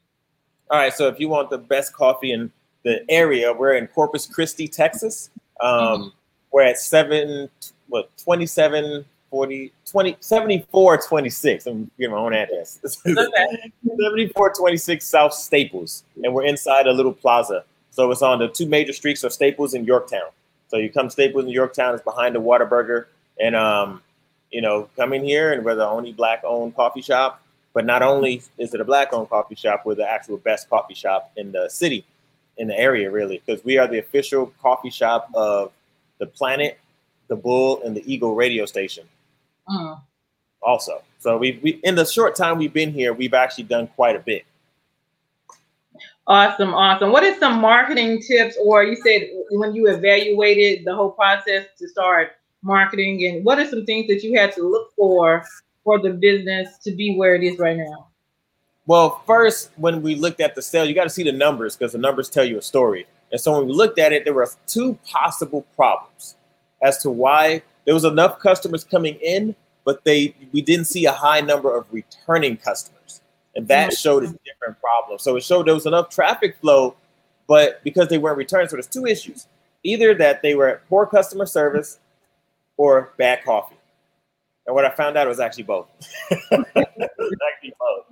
All 0.71 0.79
right. 0.79 0.93
So 0.93 1.09
if 1.09 1.19
you 1.19 1.31
want 1.31 1.49
the 1.49 1.59
best 1.59 1.95
coffee 1.95 2.33
in 2.33 2.53
the 2.83 3.05
area. 3.11 3.53
We're 3.53 3.75
in 3.75 3.87
Corpus 3.89 4.27
Christi, 4.27 4.69
Texas. 4.69 5.31
Um, 5.61 5.79
mm-hmm. 5.79 6.09
We're 6.51 6.63
at 6.63 6.79
seven, 6.79 7.49
what, 7.89 8.11
27, 8.19 9.05
40, 9.31 9.73
20, 9.87 10.17
74, 10.21 11.03
26. 11.09 11.67
I'm 11.67 11.91
getting 11.99 12.13
my 12.13 12.19
own 12.19 12.35
address. 12.35 12.79
Okay. 13.07 13.73
74, 13.87 14.55
26 14.55 15.05
South 15.05 15.33
Staples. 15.33 16.05
And 16.23 16.35
we're 16.35 16.45
inside 16.45 16.87
a 16.87 16.93
little 16.93 17.13
plaza. 17.13 17.65
So 17.93 18.11
it's 18.11 18.23
on 18.23 18.39
the 18.39 18.49
two 18.49 18.67
major 18.67 18.93
streets 18.93 19.23
of 19.23 19.33
Staples 19.33 19.75
and 19.75 19.87
Yorktown. 19.87 20.31
So 20.69 20.79
you 20.79 20.91
come 20.91 21.11
Staples 21.11 21.45
and 21.45 21.53
Yorktown, 21.53 21.95
it's 21.95 22.03
behind 22.03 22.35
the 22.35 22.41
Whataburger. 22.41 23.05
And, 23.39 23.55
um, 23.55 24.03
you 24.51 24.63
know, 24.63 24.89
come 24.97 25.13
in 25.13 25.23
here 25.23 25.53
and 25.53 25.65
we're 25.65 25.75
the 25.75 25.87
only 25.87 26.13
black 26.13 26.43
owned 26.45 26.75
coffee 26.75 27.03
shop. 27.03 27.43
But 27.75 27.85
not 27.85 28.03
only 28.03 28.43
is 28.59 28.75
it 28.75 28.81
a 28.81 28.85
black 28.85 29.13
owned 29.13 29.29
coffee 29.29 29.55
shop, 29.55 29.83
we're 29.85 29.95
the 29.95 30.11
actual 30.11 30.39
best 30.39 30.69
coffee 30.69 30.95
shop 30.95 31.33
in 31.37 31.53
the 31.53 31.69
city 31.69 32.05
in 32.57 32.69
the 32.69 32.79
area, 32.79 33.11
really, 33.11 33.43
because 33.45 33.65
we 33.65 33.79
are 33.79 33.89
the 33.89 33.99
official 33.99 34.53
coffee 34.61 34.91
shop 34.91 35.31
of 35.35 35.73
the 36.19 36.27
Planet, 36.27 36.79
the 37.29 37.37
Bull, 37.37 37.83
and 37.83 37.97
the 37.97 38.13
Eagle 38.13 38.35
radio 38.35 38.67
station. 38.67 39.05
Mm. 39.69 40.01
Also, 40.63 41.03
so 41.19 41.39
we 41.39 41.59
we 41.63 41.71
in 41.83 41.95
the 41.95 42.05
short 42.05 42.37
time 42.37 42.59
we've 42.59 42.73
been 42.73 42.93
here, 42.93 43.13
we've 43.13 43.35
actually 43.35 43.65
done 43.65 43.87
quite 43.89 44.17
a 44.17 44.21
bit. 44.21 44.45
Awesome, 46.27 46.73
awesome. 46.73 47.11
What 47.11 47.25
is 47.25 47.39
some 47.41 47.61
marketing 47.61 48.23
tips, 48.23 48.57
or 48.63 48.85
you 48.85 48.97
said 48.97 49.29
when 49.51 49.75
you 49.75 49.89
evaluated 49.89 50.85
the 50.85 50.95
whole 50.95 51.11
process 51.11 51.67
to 51.79 51.89
start 51.89 52.33
marketing, 52.63 53.27
and 53.27 53.45
what 53.45 53.59
are 53.59 53.69
some 53.69 53.85
things 53.85 54.07
that 54.07 54.23
you 54.23 54.39
had 54.39 54.53
to 54.53 54.63
look 54.63 54.95
for 54.95 55.45
for 55.83 56.01
the 56.01 56.11
business 56.11 56.79
to 56.85 56.93
be 56.93 57.17
where 57.17 57.35
it 57.35 57.43
is 57.43 57.59
right 57.59 57.77
now? 57.77 58.07
Well, 58.87 59.23
first, 59.27 59.71
when 59.77 60.03
we 60.03 60.15
looked 60.15 60.41
at 60.41 60.55
the 60.55 60.63
sale, 60.63 60.85
you 60.85 60.95
got 60.95 61.05
to 61.05 61.11
see 61.11 61.25
the 61.25 61.33
numbers 61.33 61.77
because 61.77 61.93
the 61.93 61.99
numbers 61.99 62.29
tell 62.29 62.45
you 62.45 62.59
a 62.59 62.63
story. 62.63 63.07
And 63.33 63.41
so 63.41 63.57
when 63.57 63.67
we 63.67 63.73
looked 63.73 63.99
at 63.99 64.13
it, 64.13 64.25
there 64.25 64.35
were 64.35 64.49
two 64.67 64.99
possible 65.11 65.63
problems 65.75 66.37
as 66.83 66.99
to 66.99 67.11
why 67.11 67.63
there 67.85 67.95
was 67.95 68.05
enough 68.05 68.39
customers 68.39 68.85
coming 68.85 69.17
in, 69.17 69.57
but 69.85 70.05
they 70.05 70.37
we 70.53 70.63
didn't 70.63 70.85
see 70.85 71.07
a 71.07 71.13
high 71.13 71.41
number 71.41 71.75
of 71.75 71.87
returning 71.91 72.57
customers. 72.57 73.22
And 73.55 73.69
that 73.69 73.93
showed 73.93 74.25
a 74.25 74.27
different 74.27 74.81
problem. 74.81 75.19
So 75.19 75.37
it 75.37 75.43
showed 75.43 75.67
there 75.67 75.75
was 75.75 75.87
enough 75.87 76.09
traffic 76.09 76.57
flow, 76.61 76.97
but 77.47 77.83
because 77.85 78.09
they 78.09 78.19
weren't 78.19 78.39
returning, 78.39 78.69
so 78.69 78.77
there's 78.77 78.87
two 78.87 79.07
issues. 79.07 79.47
Either 79.83 80.15
that 80.15 80.43
they 80.43 80.55
were 80.55 80.81
poor 80.89 81.07
customer 81.07 81.45
service 81.45 81.99
or 82.77 83.13
bad 83.19 83.45
coffee. 83.45 83.77
And 84.67 84.75
what 84.75 84.85
I 84.85 84.91
found 84.91 85.17
out 85.17 85.27
was 85.27 85.41
actually 85.41 85.65
both. 85.65 85.89
actually 86.31 87.75
both. 87.79 88.07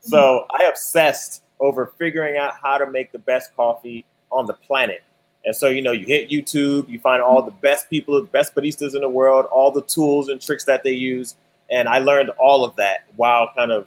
So 0.00 0.46
I 0.50 0.64
obsessed 0.64 1.42
over 1.60 1.92
figuring 1.98 2.36
out 2.36 2.54
how 2.62 2.78
to 2.78 2.90
make 2.90 3.12
the 3.12 3.18
best 3.18 3.54
coffee 3.56 4.04
on 4.30 4.46
the 4.46 4.54
planet. 4.54 5.02
And 5.44 5.54
so, 5.54 5.68
you 5.68 5.82
know, 5.82 5.92
you 5.92 6.06
hit 6.06 6.30
YouTube, 6.30 6.88
you 6.88 7.00
find 7.00 7.22
all 7.22 7.42
the 7.42 7.50
best 7.50 7.88
people, 7.90 8.20
the 8.20 8.26
best 8.26 8.54
baristas 8.54 8.94
in 8.94 9.00
the 9.00 9.08
world, 9.08 9.46
all 9.46 9.70
the 9.70 9.82
tools 9.82 10.28
and 10.28 10.40
tricks 10.40 10.64
that 10.64 10.82
they 10.82 10.92
use. 10.92 11.36
And 11.70 11.88
I 11.88 11.98
learned 11.98 12.30
all 12.38 12.64
of 12.64 12.76
that 12.76 13.04
while 13.16 13.50
kind 13.56 13.72
of 13.72 13.86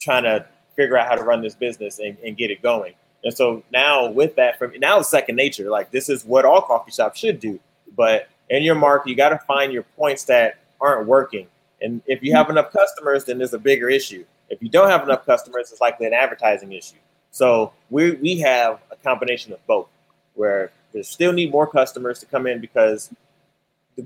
trying 0.00 0.24
to 0.24 0.46
figure 0.76 0.96
out 0.96 1.08
how 1.08 1.14
to 1.14 1.22
run 1.22 1.42
this 1.42 1.54
business 1.54 1.98
and, 1.98 2.16
and 2.24 2.36
get 2.36 2.50
it 2.50 2.62
going. 2.62 2.94
And 3.22 3.34
so 3.34 3.62
now 3.70 4.10
with 4.10 4.36
that, 4.36 4.58
from 4.58 4.72
now 4.78 5.00
it's 5.00 5.10
second 5.10 5.36
nature. 5.36 5.68
Like 5.70 5.90
this 5.90 6.08
is 6.08 6.24
what 6.24 6.44
all 6.44 6.62
coffee 6.62 6.90
shops 6.90 7.20
should 7.20 7.38
do. 7.38 7.60
But 7.96 8.28
in 8.48 8.62
your 8.62 8.74
market, 8.74 9.10
you 9.10 9.16
got 9.16 9.30
to 9.30 9.38
find 9.38 9.72
your 9.72 9.82
points 9.82 10.24
that 10.24 10.58
aren't 10.80 11.06
working. 11.06 11.46
And 11.82 12.02
if 12.06 12.22
you 12.22 12.34
have 12.34 12.50
enough 12.50 12.72
customers, 12.72 13.24
then 13.24 13.38
there's 13.38 13.54
a 13.54 13.58
bigger 13.58 13.88
issue. 13.88 14.24
If 14.48 14.62
you 14.62 14.68
don't 14.68 14.88
have 14.88 15.02
enough 15.04 15.24
customers, 15.24 15.70
it's 15.70 15.80
likely 15.80 16.06
an 16.06 16.14
advertising 16.14 16.72
issue. 16.72 16.96
So 17.30 17.72
we 17.90 18.12
we 18.12 18.38
have 18.40 18.80
a 18.90 18.96
combination 18.96 19.52
of 19.52 19.64
both, 19.66 19.88
where 20.34 20.72
we 20.92 21.02
still 21.02 21.32
need 21.32 21.52
more 21.52 21.66
customers 21.66 22.18
to 22.20 22.26
come 22.26 22.46
in 22.46 22.60
because 22.60 23.10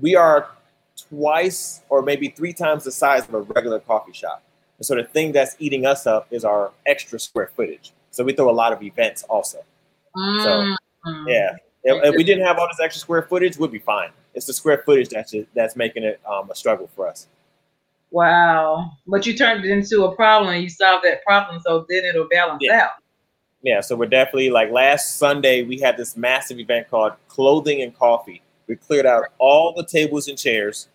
we 0.01 0.15
are 0.15 0.49
twice 1.09 1.81
or 1.89 2.01
maybe 2.01 2.29
three 2.29 2.53
times 2.53 2.83
the 2.83 2.91
size 2.91 3.27
of 3.27 3.33
a 3.33 3.41
regular 3.41 3.79
coffee 3.79 4.13
shop. 4.13 4.43
And 4.77 4.85
so 4.85 4.95
the 4.95 5.03
thing 5.03 5.31
that's 5.31 5.55
eating 5.59 5.85
us 5.85 6.05
up 6.05 6.27
is 6.31 6.43
our 6.43 6.71
extra 6.85 7.19
square 7.19 7.49
footage. 7.55 7.93
So 8.11 8.23
we 8.23 8.33
throw 8.33 8.49
a 8.49 8.51
lot 8.51 8.73
of 8.73 8.81
events 8.83 9.23
also. 9.23 9.63
Mm. 10.15 10.43
So 10.43 10.75
yeah, 11.27 11.55
if, 11.83 12.03
if, 12.03 12.15
we 12.15 12.23
didn't 12.23 12.45
have 12.45 12.57
all 12.57 12.67
this 12.67 12.79
extra 12.79 12.99
square 12.99 13.23
footage, 13.23 13.57
we'd 13.57 13.71
be 13.71 13.79
fine. 13.79 14.09
It's 14.33 14.45
the 14.45 14.53
square 14.53 14.83
footage 14.85 15.09
that's 15.09 15.31
just, 15.31 15.47
that's 15.53 15.75
making 15.75 16.03
it 16.03 16.19
um, 16.29 16.49
a 16.49 16.55
struggle 16.55 16.89
for 16.95 17.07
us. 17.07 17.27
Wow, 18.11 18.91
but 19.07 19.25
you 19.25 19.35
turned 19.37 19.65
it 19.65 19.71
into 19.71 20.05
a 20.05 20.15
problem 20.15 20.53
and 20.53 20.63
you 20.63 20.69
solved 20.69 21.03
that 21.03 21.23
problem, 21.25 21.61
so 21.65 21.85
then 21.89 22.05
it'll 22.05 22.27
balance 22.29 22.61
yeah. 22.61 22.83
out. 22.83 22.91
Yeah, 23.61 23.81
so 23.81 23.95
we're 23.95 24.05
definitely 24.05 24.51
like 24.51 24.71
last 24.71 25.17
Sunday 25.17 25.63
we 25.63 25.79
had 25.79 25.97
this 25.97 26.15
massive 26.15 26.59
event 26.59 26.89
called 26.89 27.13
Clothing 27.27 27.81
and 27.81 27.97
Coffee. 27.97 28.41
We 28.67 28.75
cleared 28.75 29.05
out 29.05 29.25
all 29.37 29.73
the 29.73 29.85
tables 29.85 30.27
and 30.27 30.37
chairs 30.37 30.87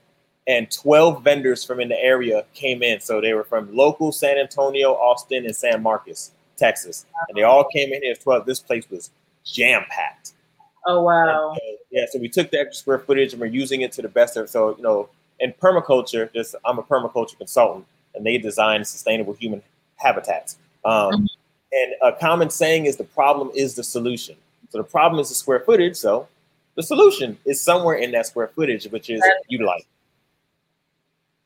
and 0.46 0.70
12 0.70 1.22
vendors 1.22 1.64
from 1.64 1.80
in 1.80 1.88
the 1.88 2.02
area 2.02 2.44
came 2.54 2.82
in. 2.82 3.00
So 3.00 3.20
they 3.20 3.34
were 3.34 3.44
from 3.44 3.74
local 3.74 4.12
San 4.12 4.38
Antonio, 4.38 4.94
Austin, 4.94 5.44
and 5.44 5.54
San 5.54 5.82
Marcos, 5.82 6.32
Texas. 6.56 7.06
And 7.28 7.36
they 7.36 7.42
all 7.42 7.64
came 7.64 7.92
in 7.92 8.02
here 8.02 8.14
12. 8.14 8.46
This 8.46 8.60
place 8.60 8.88
was 8.90 9.10
jam 9.44 9.84
packed. 9.88 10.32
Oh, 10.86 11.02
wow. 11.02 11.50
And, 11.50 11.56
uh, 11.56 11.76
yeah, 11.90 12.04
so 12.10 12.18
we 12.18 12.28
took 12.28 12.50
the 12.50 12.58
extra 12.58 12.74
square 12.74 12.98
footage 12.98 13.32
and 13.32 13.40
we're 13.40 13.46
using 13.46 13.82
it 13.82 13.92
to 13.92 14.02
the 14.02 14.08
best 14.08 14.36
of 14.36 14.48
So, 14.48 14.76
you 14.76 14.82
know, 14.82 15.08
in 15.38 15.52
permaculture, 15.52 16.32
just 16.32 16.54
I'm 16.64 16.78
a 16.78 16.82
permaculture 16.82 17.36
consultant 17.36 17.86
and 18.14 18.24
they 18.24 18.38
design 18.38 18.84
sustainable 18.84 19.34
human 19.34 19.62
habitats. 19.96 20.56
Um, 20.84 21.12
mm-hmm. 21.12 21.26
And 21.72 21.94
a 22.02 22.18
common 22.18 22.50
saying 22.50 22.86
is 22.86 22.96
the 22.96 23.04
problem 23.04 23.50
is 23.54 23.74
the 23.74 23.84
solution. 23.84 24.36
So 24.70 24.78
the 24.78 24.84
problem 24.84 25.20
is 25.20 25.28
the 25.28 25.34
square 25.34 25.60
footage. 25.60 25.96
So 25.96 26.26
the 26.74 26.82
solution 26.82 27.38
is 27.44 27.60
somewhere 27.60 27.96
in 27.96 28.10
that 28.12 28.26
square 28.26 28.48
footage, 28.48 28.86
which 28.86 29.10
is 29.10 29.22
utilized. 29.48 29.86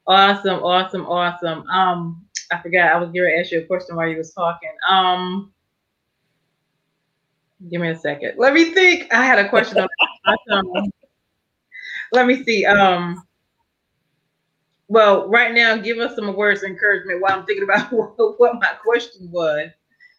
Awesome, 0.06 0.62
awesome, 0.62 1.06
awesome. 1.06 1.66
Um, 1.68 2.24
I 2.52 2.60
forgot 2.60 2.92
I 2.92 2.98
was 2.98 3.10
going 3.10 3.30
to 3.30 3.38
ask 3.38 3.50
you 3.50 3.60
a 3.60 3.64
question 3.64 3.96
while 3.96 4.08
you 4.08 4.18
was 4.18 4.32
talking. 4.32 4.70
Um, 4.88 5.52
give 7.70 7.80
me 7.80 7.88
a 7.88 7.98
second. 7.98 8.34
Let 8.36 8.52
me 8.52 8.72
think. 8.72 9.12
I 9.12 9.24
had 9.24 9.38
a 9.38 9.48
question. 9.48 9.86
on, 10.50 10.90
let 12.12 12.26
me 12.26 12.44
see. 12.44 12.66
Um, 12.66 13.24
well, 14.88 15.26
right 15.28 15.54
now, 15.54 15.76
give 15.76 15.98
us 15.98 16.14
some 16.14 16.34
words 16.36 16.62
of 16.62 16.70
encouragement 16.70 17.22
while 17.22 17.38
I'm 17.38 17.46
thinking 17.46 17.64
about 17.64 17.90
what, 17.90 18.14
what 18.38 18.54
my 18.60 18.72
question 18.82 19.30
was. 19.30 19.70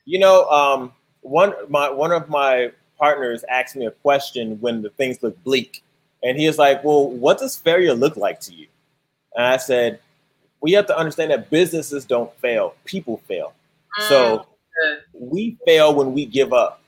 You 0.05 0.19
know, 0.19 0.49
um, 0.49 0.93
one 1.21 1.53
my 1.69 1.89
one 1.89 2.11
of 2.11 2.29
my 2.29 2.71
partners 2.97 3.43
asked 3.49 3.75
me 3.75 3.85
a 3.85 3.91
question 3.91 4.59
when 4.61 4.81
the 4.81 4.89
things 4.91 5.21
look 5.21 5.41
bleak, 5.43 5.83
and 6.23 6.37
he 6.37 6.47
was 6.47 6.57
like, 6.57 6.83
"Well, 6.83 7.09
what 7.09 7.37
does 7.39 7.55
failure 7.55 7.93
look 7.93 8.17
like 8.17 8.39
to 8.41 8.53
you?" 8.53 8.67
And 9.35 9.45
I 9.45 9.57
said, 9.57 9.99
we 10.61 10.71
have 10.71 10.87
to 10.87 10.97
understand 10.97 11.31
that 11.31 11.49
businesses 11.49 12.05
don't 12.05 12.33
fail, 12.39 12.75
people 12.85 13.17
fail. 13.27 13.53
Mm, 13.99 14.09
so 14.09 14.47
we 15.13 15.57
fail 15.65 15.93
when 15.93 16.13
we 16.13 16.25
give 16.25 16.53
up. 16.53 16.81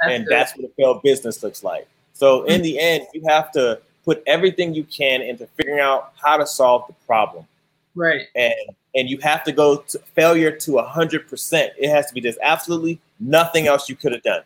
That's 0.00 0.14
and 0.14 0.24
good. 0.24 0.32
that's 0.32 0.56
what 0.56 0.64
a 0.64 0.72
failed 0.74 1.02
business 1.02 1.42
looks 1.42 1.62
like. 1.62 1.88
So 2.12 2.44
in 2.44 2.62
the 2.62 2.78
end, 2.78 3.06
you 3.12 3.22
have 3.28 3.50
to 3.52 3.80
put 4.04 4.22
everything 4.26 4.74
you 4.74 4.84
can 4.84 5.22
into 5.22 5.46
figuring 5.48 5.80
out 5.80 6.12
how 6.22 6.36
to 6.36 6.46
solve 6.46 6.86
the 6.86 6.94
problem. 7.06 7.46
Right. 7.94 8.22
And 8.34 8.54
and 8.94 9.08
you 9.10 9.18
have 9.18 9.44
to 9.44 9.52
go 9.52 9.78
to 9.78 9.98
failure 10.14 10.50
to 10.50 10.78
hundred 10.78 11.28
percent. 11.28 11.72
It 11.76 11.90
has 11.90 12.06
to 12.06 12.14
be 12.14 12.20
just 12.20 12.38
absolutely 12.42 13.00
nothing 13.20 13.66
else 13.66 13.88
you 13.88 13.96
could 13.96 14.12
have 14.12 14.22
done. 14.22 14.42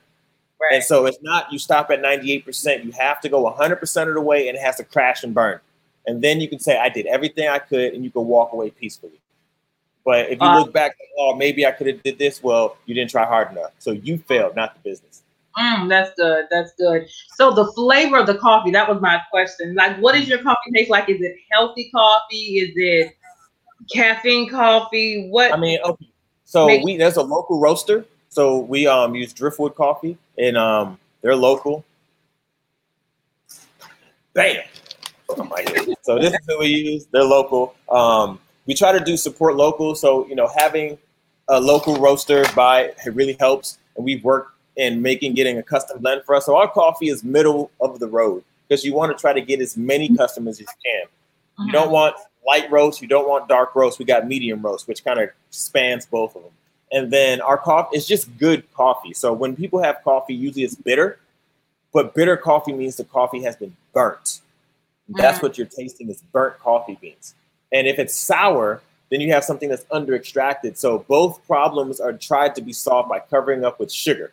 Right. 0.60 0.74
And 0.74 0.84
so 0.84 1.06
it's 1.06 1.18
not 1.22 1.52
you 1.52 1.58
stop 1.58 1.90
at 1.90 2.02
98%. 2.02 2.84
You 2.84 2.92
have 2.92 3.20
to 3.20 3.28
go 3.28 3.44
100% 3.44 4.08
of 4.08 4.14
the 4.14 4.20
way 4.20 4.48
and 4.48 4.56
it 4.56 4.60
has 4.60 4.76
to 4.76 4.84
crash 4.84 5.22
and 5.22 5.34
burn 5.34 5.60
and 6.06 6.22
then 6.22 6.40
you 6.40 6.48
can 6.48 6.58
say 6.58 6.78
I 6.78 6.88
did 6.88 7.06
everything 7.06 7.48
I 7.48 7.58
could, 7.58 7.94
and 7.94 8.04
you 8.04 8.10
can 8.10 8.24
walk 8.24 8.52
away 8.52 8.70
peacefully. 8.70 9.20
But 10.04 10.30
if 10.30 10.40
you 10.40 10.46
uh, 10.46 10.58
look 10.58 10.72
back, 10.72 10.96
oh, 11.18 11.36
maybe 11.36 11.64
I 11.64 11.70
could 11.70 11.86
have 11.86 12.02
did 12.02 12.18
this. 12.18 12.42
Well, 12.42 12.76
you 12.86 12.94
didn't 12.94 13.10
try 13.10 13.24
hard 13.24 13.52
enough, 13.52 13.72
so 13.78 13.92
you 13.92 14.18
failed, 14.18 14.56
not 14.56 14.74
the 14.74 14.80
business. 14.90 15.22
Mm, 15.56 15.88
that's 15.88 16.12
good. 16.16 16.46
That's 16.50 16.72
good. 16.74 17.06
So 17.36 17.52
the 17.52 17.70
flavor 17.72 18.18
of 18.18 18.26
the 18.26 18.36
coffee, 18.36 18.70
that 18.70 18.88
was 18.88 19.00
my 19.00 19.20
question. 19.30 19.74
Like, 19.74 19.98
what 19.98 20.16
is 20.16 20.26
your 20.26 20.42
coffee 20.42 20.70
taste 20.74 20.90
like? 20.90 21.08
Is 21.08 21.20
it 21.20 21.36
healthy 21.50 21.90
coffee? 21.94 22.58
Is 22.58 22.72
it 22.74 23.16
caffeine 23.92 24.48
coffee? 24.48 25.28
What? 25.28 25.52
I 25.52 25.56
mean, 25.56 25.78
okay. 25.84 26.08
So 26.44 26.66
makes- 26.66 26.84
we 26.84 26.96
there's 26.96 27.16
a 27.16 27.22
local 27.22 27.60
roaster. 27.60 28.04
So 28.28 28.58
we 28.60 28.86
um 28.86 29.14
use 29.14 29.32
Driftwood 29.32 29.74
Coffee, 29.74 30.16
and 30.38 30.56
um 30.56 30.98
they're 31.20 31.36
local. 31.36 31.84
Bam 34.34 34.62
so 36.02 36.18
this 36.18 36.32
is 36.32 36.38
who 36.46 36.58
we 36.58 36.66
use. 36.66 37.06
They're 37.12 37.24
local. 37.24 37.74
Um, 37.88 38.38
we 38.66 38.74
try 38.74 38.92
to 38.92 39.04
do 39.04 39.16
support 39.16 39.56
local. 39.56 39.94
So 39.94 40.26
you 40.28 40.34
know, 40.34 40.50
having 40.56 40.98
a 41.48 41.60
local 41.60 41.96
roaster 41.96 42.44
by 42.54 42.92
it 43.04 43.14
really 43.14 43.36
helps. 43.38 43.78
And 43.96 44.04
we've 44.04 44.24
worked 44.24 44.52
in 44.76 45.02
making 45.02 45.34
getting 45.34 45.58
a 45.58 45.62
custom 45.62 46.00
blend 46.00 46.24
for 46.24 46.34
us. 46.34 46.46
So 46.46 46.56
our 46.56 46.68
coffee 46.68 47.08
is 47.08 47.22
middle 47.22 47.70
of 47.80 47.98
the 47.98 48.06
road 48.06 48.42
because 48.68 48.84
you 48.84 48.94
want 48.94 49.16
to 49.16 49.20
try 49.20 49.32
to 49.32 49.40
get 49.40 49.60
as 49.60 49.76
many 49.76 50.14
customers 50.16 50.54
as 50.54 50.60
you 50.60 50.66
can. 50.66 51.02
You 51.58 51.64
uh-huh. 51.64 51.72
don't 51.72 51.90
want 51.90 52.16
light 52.46 52.70
roast. 52.70 53.02
You 53.02 53.08
don't 53.08 53.28
want 53.28 53.48
dark 53.48 53.74
roast. 53.74 53.98
We 53.98 54.04
got 54.04 54.26
medium 54.26 54.62
roast, 54.62 54.88
which 54.88 55.04
kind 55.04 55.20
of 55.20 55.28
spans 55.50 56.06
both 56.06 56.34
of 56.34 56.42
them. 56.42 56.52
And 56.90 57.10
then 57.10 57.40
our 57.40 57.56
coffee 57.56 57.96
is 57.96 58.06
just 58.06 58.36
good 58.38 58.70
coffee. 58.74 59.14
So 59.14 59.32
when 59.32 59.56
people 59.56 59.82
have 59.82 60.02
coffee, 60.04 60.34
usually 60.34 60.64
it's 60.64 60.74
bitter, 60.74 61.18
but 61.92 62.14
bitter 62.14 62.36
coffee 62.36 62.72
means 62.72 62.96
the 62.96 63.04
coffee 63.04 63.42
has 63.42 63.56
been 63.56 63.76
burnt. 63.92 64.40
That's 65.08 65.38
mm. 65.38 65.42
what 65.42 65.58
you're 65.58 65.66
tasting 65.66 66.08
is 66.08 66.22
burnt 66.32 66.58
coffee 66.58 66.98
beans. 67.00 67.34
And 67.72 67.86
if 67.86 67.98
it's 67.98 68.14
sour, 68.14 68.82
then 69.10 69.20
you 69.20 69.32
have 69.32 69.44
something 69.44 69.68
that's 69.68 69.84
under 69.90 70.14
extracted. 70.14 70.78
So 70.78 71.00
both 71.00 71.44
problems 71.46 72.00
are 72.00 72.12
tried 72.12 72.54
to 72.54 72.62
be 72.62 72.72
solved 72.72 73.08
by 73.08 73.20
covering 73.20 73.64
up 73.64 73.78
with 73.78 73.92
sugar. 73.92 74.32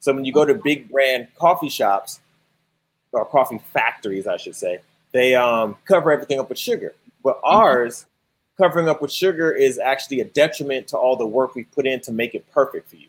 So 0.00 0.12
when 0.12 0.24
you 0.24 0.32
go 0.32 0.44
to 0.44 0.54
big 0.54 0.90
brand 0.90 1.28
coffee 1.36 1.68
shops 1.68 2.20
or 3.12 3.24
coffee 3.24 3.60
factories, 3.72 4.26
I 4.26 4.36
should 4.36 4.54
say, 4.54 4.80
they 5.12 5.34
um, 5.34 5.76
cover 5.86 6.12
everything 6.12 6.38
up 6.38 6.48
with 6.48 6.58
sugar. 6.58 6.94
But 7.22 7.36
mm-hmm. 7.36 7.56
ours, 7.56 8.06
covering 8.58 8.88
up 8.88 9.00
with 9.00 9.12
sugar 9.12 9.50
is 9.50 9.78
actually 9.78 10.20
a 10.20 10.24
detriment 10.24 10.88
to 10.88 10.98
all 10.98 11.16
the 11.16 11.26
work 11.26 11.54
we 11.54 11.64
put 11.64 11.86
in 11.86 12.00
to 12.00 12.12
make 12.12 12.34
it 12.34 12.44
perfect 12.52 12.90
for 12.90 12.96
you. 12.96 13.08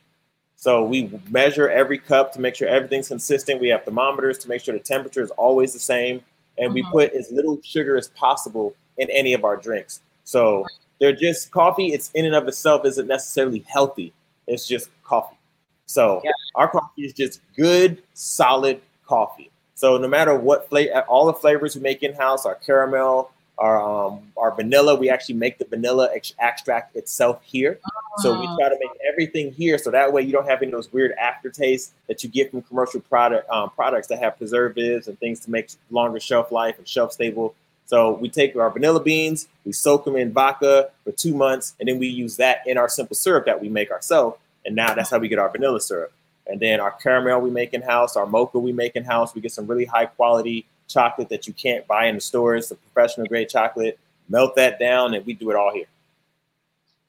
So 0.55 0.83
we 0.83 1.09
measure 1.29 1.69
every 1.69 1.97
cup 1.97 2.33
to 2.33 2.41
make 2.41 2.55
sure 2.55 2.67
everything's 2.67 3.07
consistent. 3.07 3.61
We 3.61 3.69
have 3.69 3.85
thermometers 3.85 4.37
to 4.39 4.49
make 4.49 4.61
sure 4.61 4.73
the 4.73 4.79
temperature 4.79 5.21
is 5.21 5.31
always 5.31 5.73
the 5.73 5.79
same 5.79 6.21
and 6.59 6.73
we 6.73 6.83
mm-hmm. 6.83 6.91
put 6.91 7.13
as 7.13 7.31
little 7.31 7.59
sugar 7.63 7.97
as 7.97 8.09
possible 8.09 8.75
in 8.97 9.09
any 9.09 9.33
of 9.33 9.43
our 9.43 9.57
drinks. 9.57 10.01
So 10.25 10.65
they're 10.99 11.15
just 11.15 11.51
coffee. 11.51 11.87
It's 11.87 12.11
in 12.11 12.25
and 12.25 12.35
of 12.35 12.47
itself 12.47 12.85
isn't 12.85 13.07
necessarily 13.07 13.65
healthy. 13.67 14.13
It's 14.47 14.67
just 14.67 14.89
coffee. 15.03 15.37
So 15.85 16.21
yeah. 16.23 16.31
our 16.55 16.69
coffee 16.69 17.03
is 17.03 17.13
just 17.13 17.41
good, 17.55 18.03
solid 18.13 18.81
coffee. 19.07 19.49
So 19.73 19.97
no 19.97 20.07
matter 20.07 20.35
what 20.35 20.69
flavor, 20.69 21.01
all 21.07 21.25
the 21.25 21.33
flavors 21.33 21.75
we 21.75 21.81
make 21.81 22.03
in 22.03 22.13
house, 22.13 22.45
our 22.45 22.55
caramel, 22.55 23.31
our 23.59 23.81
um, 23.81 24.21
our 24.37 24.55
vanilla, 24.55 24.95
we 24.95 25.09
actually 25.09 25.35
make 25.35 25.57
the 25.57 25.65
vanilla 25.65 26.09
ex- 26.13 26.33
extract 26.39 26.95
itself 26.95 27.41
here. 27.43 27.79
So 28.17 28.39
we 28.39 28.45
uh-huh. 28.45 28.57
try 28.57 28.69
to 28.69 28.77
make 28.79 28.89
everything 29.07 29.51
here, 29.51 29.77
so 29.77 29.91
that 29.91 30.11
way 30.11 30.21
you 30.21 30.31
don't 30.31 30.47
have 30.47 30.61
any 30.61 30.71
of 30.71 30.77
those 30.77 30.91
weird 30.91 31.13
aftertastes 31.21 31.91
that 32.07 32.23
you 32.23 32.29
get 32.29 32.51
from 32.51 32.61
commercial 32.63 33.01
product 33.01 33.49
um, 33.49 33.69
products 33.71 34.07
that 34.07 34.19
have 34.19 34.37
preservatives 34.37 35.07
and 35.07 35.19
things 35.19 35.39
to 35.41 35.51
make 35.51 35.69
longer 35.91 36.19
shelf 36.19 36.51
life 36.51 36.77
and 36.77 36.87
shelf 36.87 37.11
stable. 37.11 37.53
So 37.85 38.13
we 38.13 38.29
take 38.29 38.55
our 38.55 38.69
vanilla 38.69 39.01
beans, 39.01 39.47
we 39.65 39.73
soak 39.73 40.05
them 40.05 40.15
in 40.15 40.31
vodka 40.31 40.91
for 41.03 41.11
two 41.11 41.33
months, 41.33 41.73
and 41.79 41.89
then 41.89 41.97
we 41.97 42.07
use 42.07 42.37
that 42.37 42.65
in 42.67 42.77
our 42.77 42.87
simple 42.87 43.15
syrup 43.15 43.45
that 43.45 43.59
we 43.61 43.67
make 43.67 43.91
ourselves. 43.91 44.37
And 44.65 44.75
now 44.75 44.93
that's 44.93 45.09
how 45.09 45.17
we 45.17 45.27
get 45.27 45.39
our 45.39 45.49
vanilla 45.49 45.81
syrup. 45.81 46.13
And 46.45 46.59
then 46.59 46.79
our 46.79 46.91
caramel 46.91 47.41
we 47.41 47.49
make 47.49 47.73
in 47.73 47.81
house, 47.81 48.15
our 48.15 48.25
mocha 48.25 48.59
we 48.59 48.71
make 48.71 48.95
in 48.95 49.05
house. 49.05 49.33
We 49.33 49.41
get 49.41 49.51
some 49.51 49.67
really 49.67 49.85
high 49.85 50.05
quality 50.05 50.65
chocolate 50.89 51.29
that 51.29 51.47
you 51.47 51.53
can't 51.53 51.87
buy 51.87 52.07
in 52.07 52.15
the 52.15 52.21
stores, 52.21 52.67
the 52.67 52.75
professional 52.75 53.27
grade 53.27 53.47
chocolate. 53.47 53.97
Melt 54.27 54.55
that 54.57 54.79
down, 54.79 55.13
and 55.15 55.25
we 55.25 55.33
do 55.33 55.49
it 55.49 55.55
all 55.55 55.73
here. 55.73 55.87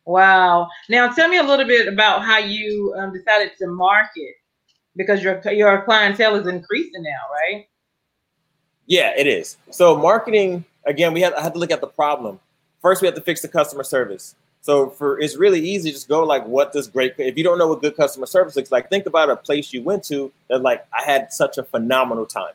Wow. 0.06 0.68
Now 0.88 1.12
tell 1.12 1.28
me 1.28 1.36
a 1.36 1.42
little 1.42 1.66
bit 1.66 1.86
about 1.86 2.24
how 2.24 2.38
you 2.38 2.94
um, 2.96 3.12
decided 3.12 3.52
to 3.58 3.66
market 3.66 4.36
because 4.96 5.22
your 5.22 5.40
your 5.50 5.82
clientele 5.82 6.36
is 6.36 6.46
increasing 6.46 7.02
now, 7.02 7.10
right? 7.30 7.68
Yeah, 8.86 9.12
it 9.16 9.26
is. 9.26 9.56
So 9.70 9.96
marketing 9.96 10.64
again, 10.86 11.12
we 11.12 11.20
have 11.20 11.34
I 11.34 11.42
have 11.42 11.52
to 11.52 11.58
look 11.58 11.70
at 11.70 11.80
the 11.80 11.86
problem. 11.86 12.40
First, 12.80 13.02
we 13.02 13.06
have 13.06 13.14
to 13.14 13.20
fix 13.20 13.42
the 13.42 13.48
customer 13.48 13.84
service. 13.84 14.34
So 14.62 14.90
for 14.90 15.18
it's 15.20 15.36
really 15.36 15.60
easy. 15.60 15.90
Just 15.90 16.08
go 16.08 16.24
like, 16.24 16.46
what 16.46 16.72
does 16.72 16.88
great? 16.88 17.14
If 17.18 17.36
you 17.36 17.44
don't 17.44 17.58
know 17.58 17.68
what 17.68 17.82
good 17.82 17.96
customer 17.96 18.26
service 18.26 18.56
looks 18.56 18.72
like, 18.72 18.88
think 18.88 19.06
about 19.06 19.30
a 19.30 19.36
place 19.36 19.72
you 19.72 19.82
went 19.82 20.04
to 20.04 20.32
that 20.48 20.62
like 20.62 20.86
I 20.92 21.02
had 21.04 21.32
such 21.32 21.58
a 21.58 21.62
phenomenal 21.62 22.26
time. 22.26 22.54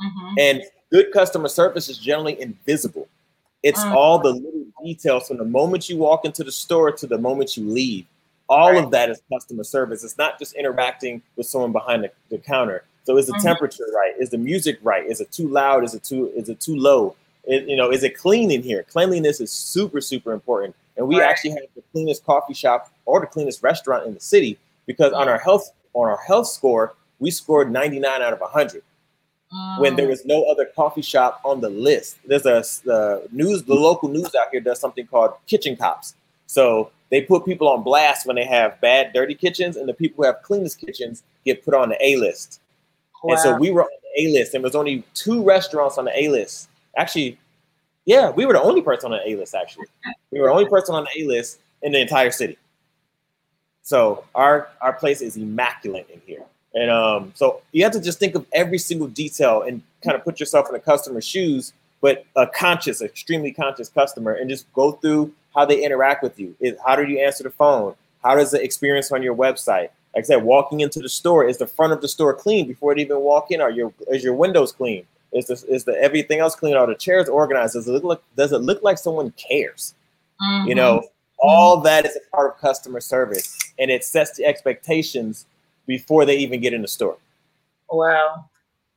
Mm-hmm. 0.00 0.34
And 0.38 0.62
good 0.90 1.12
customer 1.12 1.48
service 1.48 1.88
is 1.88 1.98
generally 1.98 2.40
invisible. 2.40 3.08
It's 3.62 3.80
mm-hmm. 3.80 3.96
all 3.96 4.18
the 4.18 4.30
little 4.30 4.64
details 4.84 5.28
from 5.28 5.38
the 5.38 5.44
moment 5.44 5.88
you 5.88 5.96
walk 5.96 6.24
into 6.24 6.44
the 6.44 6.52
store 6.52 6.92
to 6.92 7.06
the 7.06 7.18
moment 7.18 7.56
you 7.56 7.68
leave. 7.68 8.06
All 8.48 8.72
right. 8.72 8.82
of 8.84 8.90
that 8.92 9.10
is 9.10 9.20
customer 9.32 9.64
service. 9.64 10.04
It's 10.04 10.16
not 10.16 10.38
just 10.38 10.54
interacting 10.54 11.20
with 11.36 11.46
someone 11.46 11.72
behind 11.72 12.04
the, 12.04 12.12
the 12.30 12.38
counter. 12.38 12.84
So 13.04 13.16
is 13.16 13.26
the 13.26 13.32
mm-hmm. 13.32 13.46
temperature 13.46 13.84
right? 13.94 14.14
Is 14.18 14.30
the 14.30 14.38
music 14.38 14.78
right? 14.82 15.04
Is 15.04 15.20
it 15.20 15.32
too 15.32 15.48
loud? 15.48 15.84
Is 15.84 15.94
it 15.94 16.04
too 16.04 16.30
is 16.34 16.48
it 16.48 16.60
too 16.60 16.76
low? 16.76 17.14
It, 17.44 17.68
you 17.68 17.76
know, 17.76 17.90
is 17.90 18.04
it 18.04 18.16
clean 18.16 18.50
in 18.50 18.62
here? 18.62 18.84
Cleanliness 18.84 19.40
is 19.40 19.50
super 19.50 20.00
super 20.00 20.32
important. 20.32 20.74
And 20.96 21.06
we 21.06 21.20
right. 21.20 21.28
actually 21.28 21.50
have 21.50 21.62
the 21.74 21.82
cleanest 21.92 22.24
coffee 22.24 22.54
shop 22.54 22.92
or 23.06 23.20
the 23.20 23.26
cleanest 23.26 23.62
restaurant 23.62 24.06
in 24.06 24.14
the 24.14 24.20
city 24.20 24.58
because 24.86 25.12
on 25.12 25.28
our 25.28 25.38
health 25.38 25.70
on 25.94 26.08
our 26.08 26.18
health 26.18 26.48
score, 26.48 26.94
we 27.18 27.30
scored 27.30 27.72
99 27.72 28.22
out 28.22 28.32
of 28.32 28.40
100 28.40 28.82
when 29.78 29.96
there 29.96 30.06
um, 30.06 30.10
was 30.10 30.24
no 30.24 30.44
other 30.44 30.66
coffee 30.66 31.02
shop 31.02 31.40
on 31.44 31.60
the 31.60 31.70
list. 31.70 32.18
There's 32.26 32.46
a 32.46 32.62
the 32.84 33.26
news, 33.32 33.62
the 33.62 33.74
local 33.74 34.08
news 34.08 34.34
out 34.34 34.48
here 34.52 34.60
does 34.60 34.80
something 34.80 35.06
called 35.06 35.32
kitchen 35.46 35.76
cops. 35.76 36.14
So 36.46 36.90
they 37.10 37.22
put 37.22 37.44
people 37.44 37.68
on 37.68 37.82
blast 37.82 38.26
when 38.26 38.36
they 38.36 38.44
have 38.44 38.80
bad, 38.80 39.12
dirty 39.12 39.34
kitchens, 39.34 39.76
and 39.76 39.88
the 39.88 39.94
people 39.94 40.22
who 40.22 40.26
have 40.26 40.42
cleanest 40.42 40.78
kitchens 40.78 41.22
get 41.44 41.64
put 41.64 41.74
on 41.74 41.88
the 41.88 42.04
A 42.04 42.16
list. 42.16 42.60
Wow. 43.22 43.32
And 43.32 43.40
so 43.40 43.56
we 43.56 43.70
were 43.70 43.82
on 43.82 43.88
the 44.02 44.22
A 44.22 44.32
list, 44.32 44.54
and 44.54 44.62
there 44.62 44.68
was 44.68 44.76
only 44.76 45.04
two 45.14 45.42
restaurants 45.42 45.98
on 45.98 46.04
the 46.04 46.22
A 46.22 46.28
list. 46.28 46.68
Actually, 46.96 47.38
yeah, 48.04 48.30
we 48.30 48.46
were 48.46 48.52
the 48.52 48.62
only 48.62 48.82
person 48.82 49.12
on 49.12 49.18
the 49.18 49.30
A 49.30 49.36
list. 49.36 49.54
Actually, 49.54 49.86
we 50.30 50.40
were 50.40 50.48
the 50.48 50.52
only 50.52 50.68
person 50.68 50.94
on 50.94 51.04
the 51.04 51.22
A 51.22 51.26
list 51.26 51.60
in 51.82 51.92
the 51.92 52.00
entire 52.00 52.30
city. 52.30 52.58
So 53.82 54.24
our 54.34 54.68
our 54.82 54.92
place 54.92 55.22
is 55.22 55.36
immaculate 55.36 56.08
in 56.12 56.20
here. 56.26 56.44
And 56.74 56.90
um, 56.90 57.32
so 57.34 57.62
you 57.72 57.82
have 57.84 57.92
to 57.92 58.00
just 58.00 58.18
think 58.18 58.34
of 58.34 58.46
every 58.52 58.78
single 58.78 59.08
detail 59.08 59.62
and 59.62 59.82
kind 60.02 60.16
of 60.16 60.24
put 60.24 60.38
yourself 60.38 60.66
in 60.68 60.74
the 60.74 60.80
customer's 60.80 61.26
shoes, 61.26 61.72
but 62.00 62.24
a 62.36 62.46
conscious, 62.46 63.02
extremely 63.02 63.52
conscious 63.52 63.88
customer, 63.88 64.32
and 64.32 64.48
just 64.48 64.70
go 64.74 64.92
through 64.92 65.32
how 65.54 65.64
they 65.64 65.82
interact 65.82 66.22
with 66.22 66.38
you. 66.38 66.54
how 66.86 66.94
do 66.94 67.04
you 67.04 67.18
answer 67.18 67.42
the 67.42 67.50
phone? 67.50 67.94
How 68.22 68.36
does 68.36 68.50
the 68.50 68.62
experience 68.62 69.10
on 69.12 69.22
your 69.22 69.34
website? 69.34 69.88
Like 70.14 70.24
I 70.24 70.26
said, 70.26 70.42
walking 70.42 70.80
into 70.80 71.00
the 71.00 71.08
store, 71.08 71.46
is 71.46 71.58
the 71.58 71.66
front 71.66 71.92
of 71.92 72.00
the 72.00 72.08
store 72.08 72.34
clean 72.34 72.66
before 72.66 72.92
it 72.92 72.98
even 72.98 73.20
walk 73.20 73.50
in? 73.50 73.60
Are 73.60 73.70
your 73.70 73.92
is 74.08 74.24
your 74.24 74.34
windows 74.34 74.72
clean? 74.72 75.04
Is 75.32 75.46
the 75.46 75.64
is 75.68 75.84
the 75.84 75.92
everything 76.00 76.40
else 76.40 76.54
clean? 76.54 76.74
Are 76.76 76.86
the 76.86 76.94
chairs 76.94 77.28
organized? 77.28 77.74
Does 77.74 77.88
it 77.88 77.92
look 77.92 78.04
like 78.04 78.22
does 78.36 78.52
it 78.52 78.58
look 78.58 78.82
like 78.82 78.98
someone 78.98 79.32
cares? 79.32 79.94
Mm-hmm. 80.42 80.68
You 80.68 80.74
know, 80.74 81.02
all 81.38 81.80
that 81.82 82.06
is 82.06 82.16
a 82.16 82.34
part 82.34 82.54
of 82.54 82.60
customer 82.60 83.00
service, 83.00 83.58
and 83.78 83.90
it 83.90 84.04
sets 84.04 84.36
the 84.36 84.44
expectations 84.44 85.46
before 85.88 86.24
they 86.24 86.36
even 86.36 86.60
get 86.60 86.72
in 86.72 86.82
the 86.82 86.88
store. 86.88 87.16
Wow. 87.90 88.44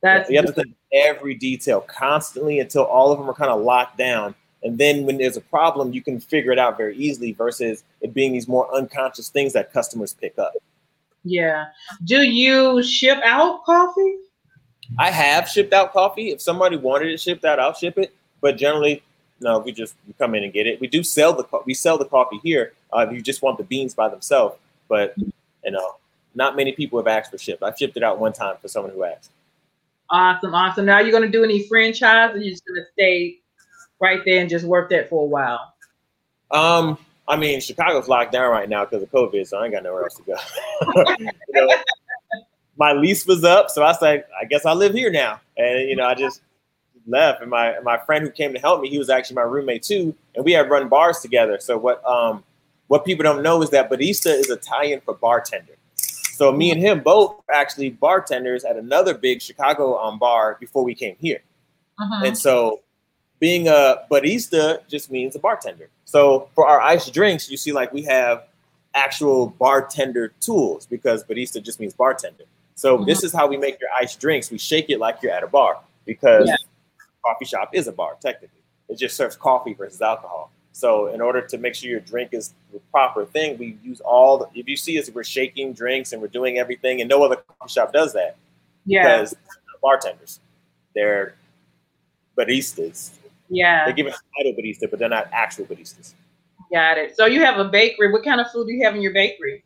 That's 0.02 0.30
you 0.30 0.36
have 0.36 0.46
to 0.46 0.52
think 0.52 0.74
every 0.92 1.34
detail 1.34 1.80
constantly 1.80 2.60
until 2.60 2.84
all 2.84 3.10
of 3.10 3.18
them 3.18 3.28
are 3.28 3.34
kind 3.34 3.50
of 3.50 3.62
locked 3.62 3.98
down. 3.98 4.36
And 4.62 4.78
then 4.78 5.06
when 5.06 5.16
there's 5.16 5.36
a 5.36 5.40
problem, 5.40 5.92
you 5.92 6.02
can 6.02 6.20
figure 6.20 6.52
it 6.52 6.58
out 6.58 6.76
very 6.76 6.96
easily 6.96 7.32
versus 7.32 7.82
it 8.00 8.14
being 8.14 8.32
these 8.32 8.46
more 8.46 8.72
unconscious 8.72 9.28
things 9.28 9.52
that 9.54 9.72
customers 9.72 10.12
pick 10.12 10.38
up. 10.38 10.52
Yeah. 11.24 11.66
Do 12.04 12.22
you 12.22 12.82
ship 12.82 13.18
out 13.24 13.64
coffee? 13.64 14.16
I 14.98 15.10
have 15.10 15.48
shipped 15.48 15.72
out 15.72 15.92
coffee. 15.92 16.30
If 16.30 16.40
somebody 16.40 16.76
wanted 16.76 17.08
it 17.08 17.18
shipped 17.18 17.44
out, 17.44 17.58
I'll 17.58 17.72
ship 17.72 17.96
it. 17.96 18.14
But 18.40 18.56
generally, 18.58 19.02
no, 19.40 19.60
we 19.60 19.72
just 19.72 19.94
come 20.18 20.34
in 20.34 20.44
and 20.44 20.52
get 20.52 20.66
it. 20.66 20.80
We 20.80 20.88
do 20.88 21.02
sell 21.02 21.32
the 21.32 21.46
we 21.64 21.74
sell 21.74 21.96
the 21.96 22.04
coffee 22.04 22.40
here. 22.42 22.74
Uh, 22.92 23.06
if 23.08 23.14
you 23.14 23.22
just 23.22 23.40
want 23.40 23.56
the 23.58 23.64
beans 23.64 23.94
by 23.94 24.08
themselves, 24.08 24.56
but 24.88 25.14
you 25.16 25.70
know, 25.70 25.96
not 26.34 26.56
many 26.56 26.72
people 26.72 26.98
have 26.98 27.06
asked 27.06 27.30
for 27.30 27.38
ship. 27.38 27.62
I 27.62 27.74
shipped 27.74 27.96
it 27.96 28.02
out 28.02 28.18
one 28.18 28.32
time 28.32 28.56
for 28.60 28.68
someone 28.68 28.92
who 28.92 29.04
asked. 29.04 29.30
Awesome, 30.10 30.54
awesome. 30.54 30.84
Now 30.84 31.00
you're 31.00 31.10
going 31.10 31.24
to 31.24 31.30
do 31.30 31.44
any 31.44 31.66
franchise, 31.68 32.34
or 32.34 32.38
you're 32.38 32.50
just 32.50 32.66
going 32.66 32.80
to 32.80 32.86
stay 32.92 33.38
right 34.02 34.20
there 34.26 34.40
and 34.40 34.50
just 34.50 34.66
work 34.66 34.90
that 34.90 35.08
for 35.08 35.22
a 35.22 35.26
while? 35.26 35.72
Um, 36.50 36.98
I 37.26 37.36
mean, 37.36 37.60
Chicago's 37.60 38.08
locked 38.08 38.32
down 38.32 38.50
right 38.50 38.68
now 38.68 38.84
because 38.84 39.02
of 39.02 39.10
COVID, 39.10 39.46
so 39.46 39.58
I 39.58 39.64
ain't 39.64 39.72
got 39.72 39.84
nowhere 39.84 40.02
else 40.02 40.16
to 40.16 40.22
go. 40.22 40.36
you 41.18 41.30
know, 41.52 41.74
my 42.76 42.92
lease 42.92 43.26
was 43.26 43.44
up, 43.44 43.70
so 43.70 43.82
I 43.84 43.92
said, 43.92 44.24
I 44.38 44.44
guess 44.44 44.66
I 44.66 44.72
live 44.72 44.92
here 44.92 45.10
now, 45.10 45.40
and 45.56 45.88
you 45.88 45.96
know, 45.96 46.04
I 46.04 46.14
just 46.14 46.42
left. 47.06 47.40
And 47.40 47.50
my 47.50 47.78
my 47.80 47.96
friend 47.98 48.24
who 48.24 48.30
came 48.30 48.52
to 48.52 48.58
help 48.58 48.82
me, 48.82 48.90
he 48.90 48.98
was 48.98 49.08
actually 49.08 49.36
my 49.36 49.42
roommate 49.42 49.84
too, 49.84 50.14
and 50.34 50.44
we 50.44 50.52
had 50.52 50.68
run 50.68 50.88
bars 50.88 51.20
together. 51.20 51.58
So 51.60 51.78
what 51.78 52.04
um 52.04 52.44
what 52.88 53.04
people 53.04 53.22
don't 53.22 53.42
know 53.42 53.62
is 53.62 53.70
that 53.70 53.88
barista 53.88 54.34
is 54.34 54.50
Italian 54.50 55.00
for 55.00 55.14
bartender. 55.14 55.74
So 56.42 56.50
me 56.50 56.72
and 56.72 56.80
him 56.80 56.98
both 56.98 57.36
actually 57.54 57.90
bartenders 57.90 58.64
at 58.64 58.74
another 58.74 59.14
big 59.14 59.40
Chicago 59.40 59.96
um, 60.02 60.18
bar 60.18 60.56
before 60.58 60.82
we 60.82 60.92
came 60.92 61.14
here. 61.20 61.40
Uh-huh. 62.00 62.24
And 62.26 62.36
so 62.36 62.80
being 63.38 63.68
a 63.68 63.98
barista 64.10 64.80
just 64.88 65.08
means 65.08 65.36
a 65.36 65.38
bartender. 65.38 65.88
So 66.04 66.48
for 66.56 66.66
our 66.66 66.80
iced 66.80 67.14
drinks, 67.14 67.48
you 67.48 67.56
see 67.56 67.70
like 67.70 67.92
we 67.92 68.02
have 68.02 68.48
actual 68.92 69.50
bartender 69.50 70.32
tools 70.40 70.84
because 70.84 71.22
barista 71.22 71.62
just 71.62 71.78
means 71.78 71.94
bartender. 71.94 72.42
So 72.74 72.96
uh-huh. 72.96 73.04
this 73.04 73.22
is 73.22 73.32
how 73.32 73.46
we 73.46 73.56
make 73.56 73.80
your 73.80 73.90
iced 73.96 74.18
drinks. 74.18 74.50
We 74.50 74.58
shake 74.58 74.90
it 74.90 74.98
like 74.98 75.22
you're 75.22 75.30
at 75.30 75.44
a 75.44 75.46
bar 75.46 75.78
because 76.06 76.48
yeah. 76.48 76.56
coffee 77.24 77.44
shop 77.44 77.70
is 77.72 77.86
a 77.86 77.92
bar 77.92 78.16
technically. 78.20 78.62
It 78.88 78.98
just 78.98 79.16
serves 79.16 79.36
coffee 79.36 79.74
versus 79.74 80.02
alcohol. 80.02 80.50
So 80.72 81.08
in 81.08 81.20
order 81.20 81.42
to 81.42 81.58
make 81.58 81.74
sure 81.74 81.90
your 81.90 82.00
drink 82.00 82.30
is 82.32 82.54
the 82.72 82.80
proper 82.90 83.26
thing, 83.26 83.58
we 83.58 83.76
use 83.82 84.00
all 84.00 84.38
the, 84.38 84.48
if 84.54 84.66
you 84.66 84.76
see 84.76 84.98
us, 84.98 85.10
we're 85.10 85.22
shaking 85.22 85.74
drinks 85.74 86.12
and 86.12 86.22
we're 86.22 86.28
doing 86.28 86.58
everything 86.58 87.00
and 87.00 87.10
no 87.10 87.22
other 87.22 87.36
coffee 87.36 87.72
shop 87.72 87.92
does 87.92 88.14
that. 88.14 88.36
Yeah. 88.86 89.02
Because 89.02 89.34
bartenders, 89.82 90.40
they're 90.94 91.34
baristas. 92.38 93.10
Yeah. 93.50 93.84
They 93.84 93.92
give 93.92 94.06
us 94.06 94.18
title 94.36 94.54
barista, 94.54 94.90
but 94.90 94.98
they're 94.98 95.10
not 95.10 95.28
actual 95.30 95.66
baristas. 95.66 96.14
Got 96.72 96.96
it. 96.96 97.16
So 97.16 97.26
you 97.26 97.42
have 97.42 97.58
a 97.58 97.66
bakery. 97.66 98.10
What 98.10 98.24
kind 98.24 98.40
of 98.40 98.50
food 98.50 98.66
do 98.66 98.72
you 98.72 98.84
have 98.84 98.94
in 98.94 99.02
your 99.02 99.12
bakery? 99.12 99.62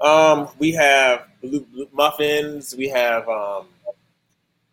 Um, 0.00 0.48
we 0.60 0.72
have 0.72 1.26
blue, 1.42 1.60
blue 1.60 1.88
muffins. 1.92 2.74
We 2.76 2.88
have 2.88 3.28
um, 3.28 3.66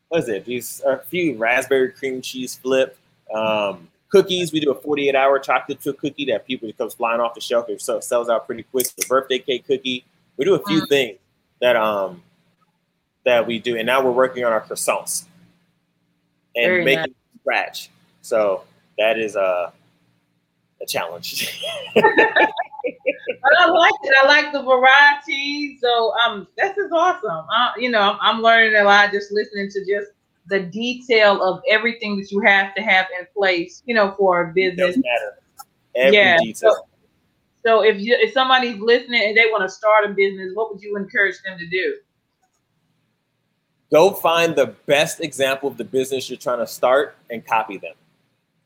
what 0.10 0.22
is 0.22 0.30
it? 0.30 0.46
These 0.46 0.84
a 0.86 1.00
few 1.00 1.36
raspberry 1.38 1.92
cream 1.92 2.22
cheese 2.22 2.56
flip. 2.56 2.96
Um, 3.34 3.88
Cookies, 4.14 4.54
we 4.54 4.60
do 4.60 4.70
a 4.70 4.76
48 4.76 5.16
hour 5.16 5.40
chocolate 5.40 5.82
chip 5.82 5.98
cookie 5.98 6.26
that 6.26 6.46
people 6.46 6.72
comes 6.74 6.94
flying 6.94 7.20
off 7.20 7.34
the 7.34 7.42
shelf. 7.42 7.68
It 7.68 7.82
sells 7.82 8.30
out 8.30 8.46
pretty 8.46 8.62
quick. 8.62 8.86
The 8.96 9.08
birthday 9.08 9.40
cake 9.40 9.66
cookie. 9.66 10.06
We 10.38 10.46
do 10.46 10.54
a 10.54 10.64
few 10.68 10.86
things 10.86 11.18
that 11.62 11.76
um 11.76 12.22
that 13.26 13.48
we 13.48 13.58
do, 13.58 13.76
and 13.76 13.88
now 13.88 14.06
we're 14.06 14.12
working 14.12 14.46
on 14.46 14.52
our 14.52 14.62
croissants 14.62 15.26
and 16.56 16.66
Very 16.66 16.86
making 16.86 17.00
nice. 17.00 17.42
scratch. 17.42 17.90
So 18.22 18.66
that 19.00 19.18
is 19.18 19.36
a 19.36 19.74
a 20.80 20.86
challenge. 20.86 21.60
but 21.96 22.04
I 22.06 23.68
like 23.68 23.94
it. 24.04 24.16
I 24.16 24.28
like 24.28 24.54
the 24.54 24.62
variety. 24.62 25.80
So 25.82 26.14
um, 26.20 26.48
this 26.56 26.78
is 26.78 26.92
awesome. 26.92 27.48
Uh, 27.52 27.72
you 27.80 27.90
know, 27.90 28.00
I'm, 28.00 28.18
I'm 28.22 28.42
learning 28.44 28.76
a 28.76 28.84
lot 28.84 29.12
just 29.12 29.32
listening 29.32 29.72
to 29.72 29.80
just 29.80 30.12
the 30.48 30.60
detail 30.60 31.42
of 31.42 31.62
everything 31.70 32.18
that 32.18 32.32
you 32.32 32.42
have 32.42 32.76
to 32.76 32.82
have 32.82 33.08
in 33.20 33.26
place, 33.36 33.82
you 33.86 33.96
know, 33.96 34.14
for 34.18 34.50
a 34.50 34.54
business. 34.54 34.98
Every 35.96 36.18
yeah. 36.18 36.38
Detail. 36.38 36.74
So, 36.74 36.88
so 37.66 37.84
if 37.84 38.00
you 38.00 38.16
if 38.20 38.34
somebody's 38.34 38.80
listening 38.80 39.24
and 39.24 39.38
they 39.38 39.46
want 39.46 39.64
to 39.64 39.70
start 39.70 40.10
a 40.10 40.14
business, 40.14 40.52
what 40.54 40.74
would 40.74 40.82
you 40.82 40.98
encourage 40.98 41.36
them 41.46 41.58
to 41.58 41.68
do? 41.68 41.98
Go 43.92 44.12
find 44.12 44.56
the 44.56 44.68
best 44.86 45.22
example 45.22 45.70
of 45.70 45.78
the 45.78 45.84
business 45.84 46.30
you're 46.30 46.38
trying 46.38 46.60
to 46.60 46.68
start 46.68 47.16
and 47.30 47.46
copy 47.46 47.78
them. 47.78 47.94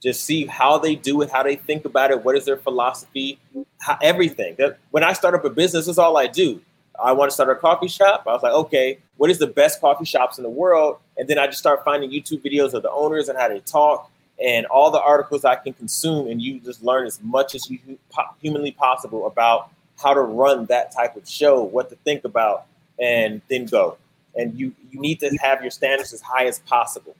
Just 0.02 0.24
see 0.24 0.46
how 0.46 0.78
they 0.78 0.96
do 0.96 1.22
it, 1.22 1.30
how 1.30 1.44
they 1.44 1.56
think 1.56 1.84
about 1.84 2.12
it, 2.12 2.24
what 2.24 2.38
is 2.38 2.46
their 2.46 2.58
philosophy, 2.58 3.40
how, 3.82 3.98
everything. 4.02 4.56
That 4.58 4.80
when 4.92 5.04
I 5.04 5.14
start 5.14 5.36
up 5.36 5.44
a 5.44 5.50
business, 5.50 5.88
that's 5.88 5.98
all 5.98 6.18
I 6.18 6.28
do. 6.28 6.62
I 7.04 7.12
want 7.12 7.30
to 7.30 7.34
start 7.34 7.50
a 7.50 7.56
coffee 7.56 7.88
shop. 7.88 8.24
I 8.28 8.32
was 8.32 8.44
like, 8.44 8.54
okay, 8.54 9.00
what 9.18 9.30
is 9.30 9.40
the 9.40 9.48
best 9.48 9.82
coffee 9.82 10.06
shops 10.06 10.38
in 10.38 10.44
the 10.44 10.50
world? 10.50 10.98
And 11.18 11.28
then 11.28 11.38
I 11.38 11.48
just 11.48 11.60
start 11.60 11.84
finding 11.84 12.10
YouTube 12.10 12.44
videos 12.44 12.74
of 12.74 12.84
the 12.84 12.92
owners 12.92 13.30
and 13.30 13.38
how 13.38 13.48
they 13.50 13.60
talk 13.62 14.12
and 14.44 14.66
all 14.68 14.92
the 14.92 15.02
articles 15.02 15.46
I 15.46 15.56
can 15.56 15.74
consume. 15.74 16.28
And 16.28 16.42
you 16.42 16.60
just 16.60 16.84
learn 16.84 17.08
as 17.08 17.22
much 17.22 17.56
as 17.56 17.70
you 17.70 17.80
humanly 18.42 18.72
possible 18.72 19.28
about 19.28 19.70
how 20.02 20.14
to 20.14 20.22
run 20.22 20.66
that 20.68 20.92
type 20.92 21.16
of 21.16 21.28
show, 21.28 21.62
what 21.64 21.90
to 21.90 21.96
think 21.98 22.24
about, 22.24 22.66
and 23.00 23.42
then 23.50 23.66
go. 23.66 23.98
And 24.36 24.58
you 24.58 24.74
you 24.92 25.00
need 25.00 25.20
to 25.22 25.30
have 25.42 25.62
your 25.62 25.72
standards 25.72 26.14
as 26.14 26.22
high 26.22 26.46
as 26.46 26.60
possible. 26.60 27.16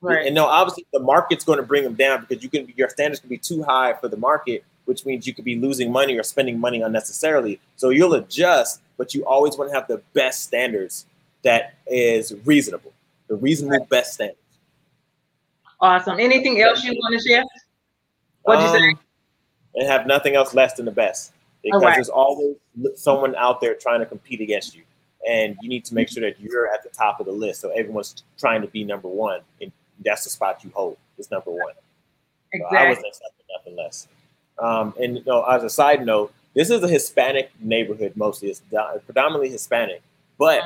Right. 0.00 0.26
And 0.26 0.34
no, 0.34 0.46
obviously 0.46 0.86
the 0.92 1.00
market's 1.00 1.44
going 1.44 1.58
to 1.58 1.62
bring 1.62 1.84
them 1.84 1.94
down 1.94 2.26
because 2.26 2.42
you 2.42 2.48
can 2.48 2.72
your 2.76 2.88
standards 2.88 3.20
can 3.20 3.28
be 3.28 3.38
too 3.38 3.62
high 3.62 3.94
for 3.94 4.08
the 4.08 4.16
market, 4.16 4.64
which 4.86 5.06
means 5.06 5.26
you 5.26 5.34
could 5.34 5.44
be 5.44 5.56
losing 5.56 5.92
money 5.92 6.18
or 6.18 6.22
spending 6.22 6.58
money 6.58 6.80
unnecessarily. 6.80 7.60
So 7.76 7.90
you'll 7.90 8.14
adjust 8.14 8.80
but 8.96 9.14
you 9.14 9.24
always 9.26 9.56
want 9.56 9.70
to 9.70 9.74
have 9.74 9.88
the 9.88 10.02
best 10.14 10.44
standards 10.44 11.06
that 11.42 11.74
is 11.86 12.34
reasonable, 12.44 12.92
the 13.28 13.34
reasonable 13.36 13.84
best 13.86 14.14
standards. 14.14 14.38
Awesome. 15.80 16.20
Anything 16.20 16.60
else 16.60 16.84
you 16.84 16.92
want 16.92 17.20
to 17.20 17.28
share? 17.28 17.44
What'd 18.42 18.62
you 18.62 18.70
Um, 18.70 18.78
say? 18.78 18.94
And 19.74 19.88
have 19.88 20.06
nothing 20.06 20.34
else 20.34 20.54
less 20.54 20.74
than 20.74 20.84
the 20.84 20.92
best 20.92 21.32
because 21.62 21.80
Alright. 21.80 21.96
there's 21.96 22.08
always 22.08 22.56
someone 22.94 23.34
out 23.36 23.60
there 23.60 23.74
trying 23.74 24.00
to 24.00 24.06
compete 24.06 24.40
against 24.40 24.74
you, 24.76 24.82
and 25.28 25.56
you 25.62 25.68
need 25.68 25.84
to 25.86 25.94
make 25.94 26.08
sure 26.08 26.20
that 26.22 26.38
you're 26.38 26.72
at 26.72 26.82
the 26.82 26.90
top 26.90 27.20
of 27.20 27.26
the 27.26 27.32
list. 27.32 27.60
So 27.62 27.70
everyone's 27.70 28.22
trying 28.38 28.60
to 28.62 28.68
be 28.68 28.84
number 28.84 29.08
one, 29.08 29.40
and 29.60 29.72
that's 30.04 30.24
the 30.24 30.30
spot 30.30 30.62
you 30.62 30.70
hold. 30.74 30.98
Is 31.18 31.30
number 31.30 31.50
one. 31.50 31.72
So 32.54 32.64
I 32.66 32.88
was 32.88 32.98
Exactly. 32.98 33.08
accepting 33.08 33.46
nothing 33.56 33.76
less. 33.76 34.08
Um, 34.58 34.94
and 35.00 35.16
you 35.18 35.24
know, 35.24 35.42
as 35.44 35.64
a 35.64 35.70
side 35.70 36.04
note, 36.04 36.32
this 36.54 36.70
is 36.70 36.82
a 36.82 36.88
Hispanic 36.88 37.50
neighborhood 37.60 38.12
mostly. 38.16 38.50
It's 38.50 38.62
predominantly 39.06 39.48
Hispanic, 39.50 40.02
but 40.38 40.62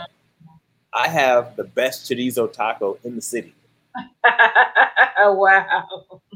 I 0.92 1.08
have 1.08 1.56
the 1.56 1.64
best 1.64 2.10
chorizo 2.10 2.52
taco 2.52 2.98
in 3.04 3.16
the 3.16 3.22
city. 3.22 3.54
wow. 5.18 5.84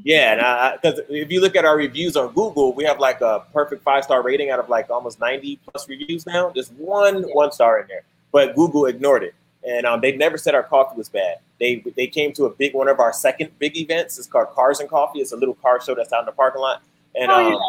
Yeah, 0.04 0.70
and 0.72 0.80
because 0.80 1.00
if 1.08 1.30
you 1.30 1.40
look 1.40 1.56
at 1.56 1.64
our 1.64 1.76
reviews 1.76 2.16
on 2.16 2.32
Google, 2.32 2.72
we 2.72 2.84
have 2.84 2.98
like 2.98 3.20
a 3.20 3.44
perfect 3.52 3.82
five 3.82 4.04
star 4.04 4.22
rating 4.22 4.50
out 4.50 4.58
of 4.58 4.68
like 4.68 4.88
almost 4.90 5.20
ninety 5.20 5.58
plus 5.66 5.88
reviews 5.88 6.26
now. 6.26 6.50
There's 6.50 6.70
one 6.70 7.18
Yeah. 7.28 7.34
one 7.34 7.52
star 7.52 7.80
in 7.80 7.88
there, 7.88 8.02
but 8.32 8.54
Google 8.54 8.86
ignored 8.86 9.22
it, 9.24 9.34
and 9.66 9.84
um, 9.86 10.00
they 10.00 10.16
never 10.16 10.38
said 10.38 10.54
our 10.54 10.62
coffee 10.62 10.96
was 10.96 11.08
bad. 11.08 11.36
They 11.58 11.84
they 11.96 12.06
came 12.06 12.32
to 12.34 12.46
a 12.46 12.50
big 12.50 12.72
one 12.74 12.88
of 12.88 12.98
our 12.98 13.12
second 13.12 13.50
big 13.58 13.76
events. 13.76 14.18
It's 14.18 14.26
called 14.26 14.48
Cars 14.50 14.80
and 14.80 14.88
Coffee. 14.88 15.20
It's 15.20 15.32
a 15.32 15.36
little 15.36 15.54
car 15.56 15.80
show 15.82 15.94
that's 15.94 16.12
out 16.12 16.20
in 16.20 16.26
the 16.26 16.32
parking 16.32 16.62
lot, 16.62 16.82
and 17.14 17.30
Oh, 17.30 17.48
yeah. 17.48 17.54
um, 17.56 17.60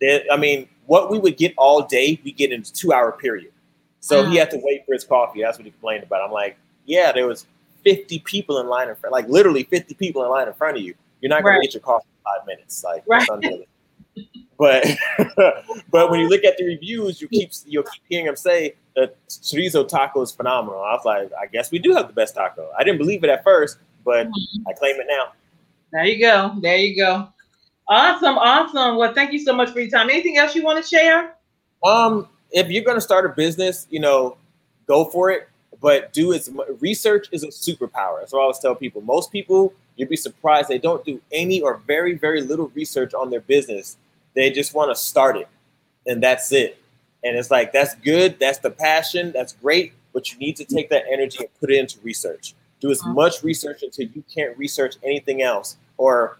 they- 0.00 0.26
I 0.30 0.36
mean, 0.36 0.68
what 0.86 1.10
we 1.10 1.18
would 1.18 1.36
get 1.36 1.52
all 1.56 1.82
day, 1.82 2.20
we 2.24 2.32
get 2.32 2.52
in 2.52 2.60
a 2.60 2.64
two 2.64 2.92
hour 2.92 3.12
period. 3.12 3.52
So 4.00 4.24
he 4.24 4.36
Mm. 4.36 4.38
had 4.40 4.50
to 4.52 4.60
wait 4.62 4.86
for 4.86 4.92
his 4.92 5.04
coffee. 5.04 5.42
That's 5.42 5.58
what 5.58 5.64
he 5.64 5.70
complained 5.70 6.04
about. 6.04 6.22
I'm 6.22 6.30
like, 6.30 6.56
yeah, 6.84 7.12
there 7.12 7.26
was 7.26 7.46
50 7.84 8.20
people 8.20 8.58
in 8.60 8.68
line 8.68 8.88
in 8.88 8.94
front, 8.96 9.12
like 9.12 9.28
literally 9.28 9.64
50 9.64 9.94
people 9.94 10.22
in 10.24 10.30
line 10.30 10.46
in 10.48 10.54
front 10.54 10.76
of 10.76 10.82
you. 10.82 10.94
You're 11.20 11.30
not 11.30 11.42
gonna 11.42 11.56
Right. 11.56 11.62
get 11.62 11.74
your 11.74 11.80
coffee 11.82 12.06
in 12.06 12.22
five 12.24 12.46
minutes. 12.46 12.84
Like 12.84 13.02
Right. 13.06 13.26
But 14.58 14.86
but 15.90 16.10
when 16.10 16.20
you 16.20 16.28
look 16.28 16.44
at 16.44 16.56
the 16.56 16.64
reviews, 16.64 17.20
you 17.20 17.28
keep 17.28 17.50
you'll 17.66 17.82
keep 17.82 18.02
hearing 18.08 18.26
them 18.26 18.36
say 18.36 18.74
that 18.94 19.14
chorizo 19.28 19.86
taco 19.86 20.22
is 20.22 20.32
phenomenal. 20.32 20.80
I 20.80 20.94
was 20.94 21.04
like, 21.04 21.30
I 21.40 21.46
guess 21.46 21.70
we 21.70 21.78
do 21.78 21.92
have 21.92 22.06
the 22.06 22.14
best 22.14 22.34
taco. 22.34 22.70
I 22.78 22.82
didn't 22.84 22.98
believe 22.98 23.22
it 23.24 23.30
at 23.30 23.44
first, 23.44 23.78
but 24.04 24.28
I 24.66 24.72
claim 24.72 24.96
it 25.00 25.06
now. 25.08 25.32
There 25.92 26.04
you 26.04 26.18
go. 26.20 26.54
There 26.60 26.76
you 26.76 26.96
go. 26.96 27.28
Awesome. 27.88 28.36
Awesome. 28.36 28.96
Well, 28.96 29.14
thank 29.14 29.32
you 29.32 29.38
so 29.38 29.54
much 29.54 29.70
for 29.70 29.80
your 29.80 29.90
time. 29.90 30.10
Anything 30.10 30.38
else 30.38 30.54
you 30.54 30.62
want 30.62 30.82
to 30.82 30.88
share? 30.88 31.34
Um, 31.84 32.28
if 32.50 32.68
you're 32.68 32.84
gonna 32.84 33.00
start 33.00 33.26
a 33.26 33.28
business, 33.28 33.86
you 33.90 34.00
know, 34.00 34.36
go 34.86 35.04
for 35.04 35.30
it, 35.30 35.48
but 35.80 36.12
do 36.12 36.32
as 36.32 36.50
research 36.80 37.28
is 37.32 37.42
a 37.44 37.48
superpower. 37.48 38.20
That's 38.20 38.32
what 38.32 38.40
I 38.40 38.42
always 38.42 38.58
tell 38.58 38.74
people. 38.74 39.02
Most 39.02 39.30
people, 39.30 39.72
you'd 39.96 40.08
be 40.08 40.16
surprised 40.16 40.68
they 40.68 40.78
don't 40.78 41.04
do 41.04 41.20
any 41.32 41.60
or 41.60 41.76
very 41.86 42.14
very 42.14 42.40
little 42.40 42.72
research 42.74 43.14
on 43.14 43.30
their 43.30 43.40
business. 43.40 43.96
They 44.34 44.50
just 44.50 44.74
want 44.74 44.90
to 44.90 44.96
start 44.96 45.36
it, 45.36 45.48
and 46.06 46.22
that's 46.22 46.50
it. 46.52 46.82
And 47.22 47.36
it's 47.36 47.50
like 47.50 47.72
that's 47.72 47.94
good. 47.96 48.38
That's 48.40 48.58
the 48.58 48.70
passion. 48.70 49.32
That's 49.32 49.52
great. 49.52 49.92
But 50.12 50.32
you 50.32 50.38
need 50.38 50.56
to 50.56 50.64
take 50.64 50.88
that 50.90 51.04
energy 51.10 51.38
and 51.40 51.48
put 51.60 51.70
it 51.70 51.78
into 51.78 51.98
research. 52.02 52.54
Do 52.80 52.90
as 52.90 53.04
much 53.04 53.42
research 53.42 53.82
until 53.82 54.08
you 54.08 54.24
can't 54.34 54.56
research 54.58 54.96
anything 55.02 55.42
else, 55.42 55.76
or 55.98 56.38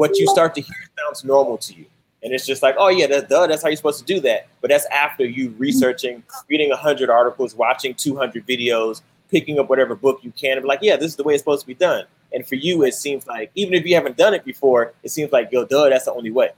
what 0.00 0.16
you 0.16 0.26
start 0.28 0.54
to 0.54 0.62
hear 0.62 0.76
sounds 0.98 1.24
normal 1.24 1.58
to 1.58 1.74
you. 1.74 1.84
And 2.22 2.32
it's 2.32 2.46
just 2.46 2.62
like, 2.62 2.74
oh 2.78 2.88
yeah, 2.88 3.06
that, 3.08 3.28
duh, 3.28 3.46
that's 3.46 3.62
how 3.62 3.68
you're 3.68 3.76
supposed 3.76 3.98
to 3.98 4.04
do 4.06 4.18
that. 4.20 4.48
But 4.62 4.70
that's 4.70 4.86
after 4.86 5.26
you 5.26 5.50
researching, 5.58 6.22
reading 6.48 6.70
hundred 6.70 7.10
articles, 7.10 7.54
watching 7.54 7.92
two 7.92 8.16
hundred 8.16 8.46
videos, 8.46 9.02
picking 9.30 9.58
up 9.58 9.68
whatever 9.68 9.94
book 9.94 10.20
you 10.22 10.32
can, 10.32 10.52
and 10.52 10.62
be 10.62 10.68
like, 10.68 10.78
yeah, 10.80 10.96
this 10.96 11.08
is 11.10 11.16
the 11.16 11.22
way 11.22 11.34
it's 11.34 11.42
supposed 11.42 11.60
to 11.60 11.66
be 11.66 11.74
done. 11.74 12.06
And 12.32 12.46
for 12.46 12.54
you, 12.54 12.82
it 12.84 12.94
seems 12.94 13.26
like 13.26 13.50
even 13.56 13.74
if 13.74 13.84
you 13.84 13.94
haven't 13.94 14.16
done 14.16 14.32
it 14.32 14.42
before, 14.42 14.94
it 15.02 15.10
seems 15.10 15.32
like, 15.32 15.52
yo, 15.52 15.66
duh, 15.66 15.90
that's 15.90 16.06
the 16.06 16.14
only 16.14 16.30
way. 16.30 16.48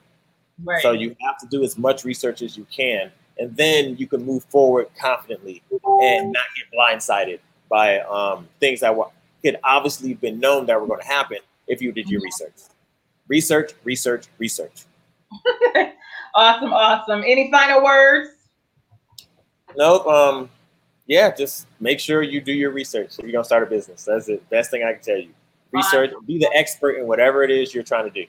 Right. 0.62 0.80
So 0.80 0.92
you 0.92 1.16
have 1.22 1.38
to 1.38 1.46
do 1.48 1.64
as 1.64 1.76
much 1.76 2.04
research 2.04 2.42
as 2.42 2.56
you 2.56 2.64
can, 2.70 3.10
and 3.38 3.56
then 3.56 3.96
you 3.96 4.06
can 4.06 4.24
move 4.24 4.44
forward 4.44 4.86
confidently 5.00 5.64
and 6.02 6.30
not 6.30 6.44
get 6.56 6.78
blindsided 6.78 7.40
by 7.68 7.98
um, 8.02 8.46
things 8.60 8.78
that 8.80 8.94
were, 8.94 9.08
could 9.42 9.58
obviously 9.64 10.14
been 10.14 10.38
known 10.38 10.66
that 10.66 10.80
were 10.80 10.86
going 10.86 11.00
to 11.00 11.06
happen 11.06 11.38
if 11.66 11.82
you 11.82 11.90
did 11.90 12.08
your 12.08 12.20
research. 12.20 12.52
Research, 13.28 13.72
research, 13.84 14.26
research. 14.38 14.84
awesome. 16.34 16.72
Awesome. 16.72 17.22
Any 17.26 17.50
final 17.50 17.82
words? 17.82 18.30
Nope. 19.76 20.06
Um, 20.06 20.50
yeah, 21.06 21.34
just 21.34 21.66
make 21.80 22.00
sure 22.00 22.22
you 22.22 22.40
do 22.40 22.52
your 22.52 22.70
research 22.70 23.18
if 23.18 23.24
you're 23.24 23.32
gonna 23.32 23.44
start 23.44 23.62
a 23.62 23.66
business. 23.66 24.04
That's 24.04 24.26
the 24.26 24.40
best 24.50 24.70
thing 24.70 24.82
I 24.82 24.92
can 24.92 25.02
tell 25.02 25.18
you. 25.18 25.30
Research, 25.72 26.12
be 26.26 26.38
the 26.38 26.50
expert 26.54 26.92
in 26.92 27.06
whatever 27.06 27.42
it 27.42 27.50
is 27.50 27.74
you're 27.74 27.82
trying 27.82 28.04
to 28.04 28.10
do. 28.10 28.26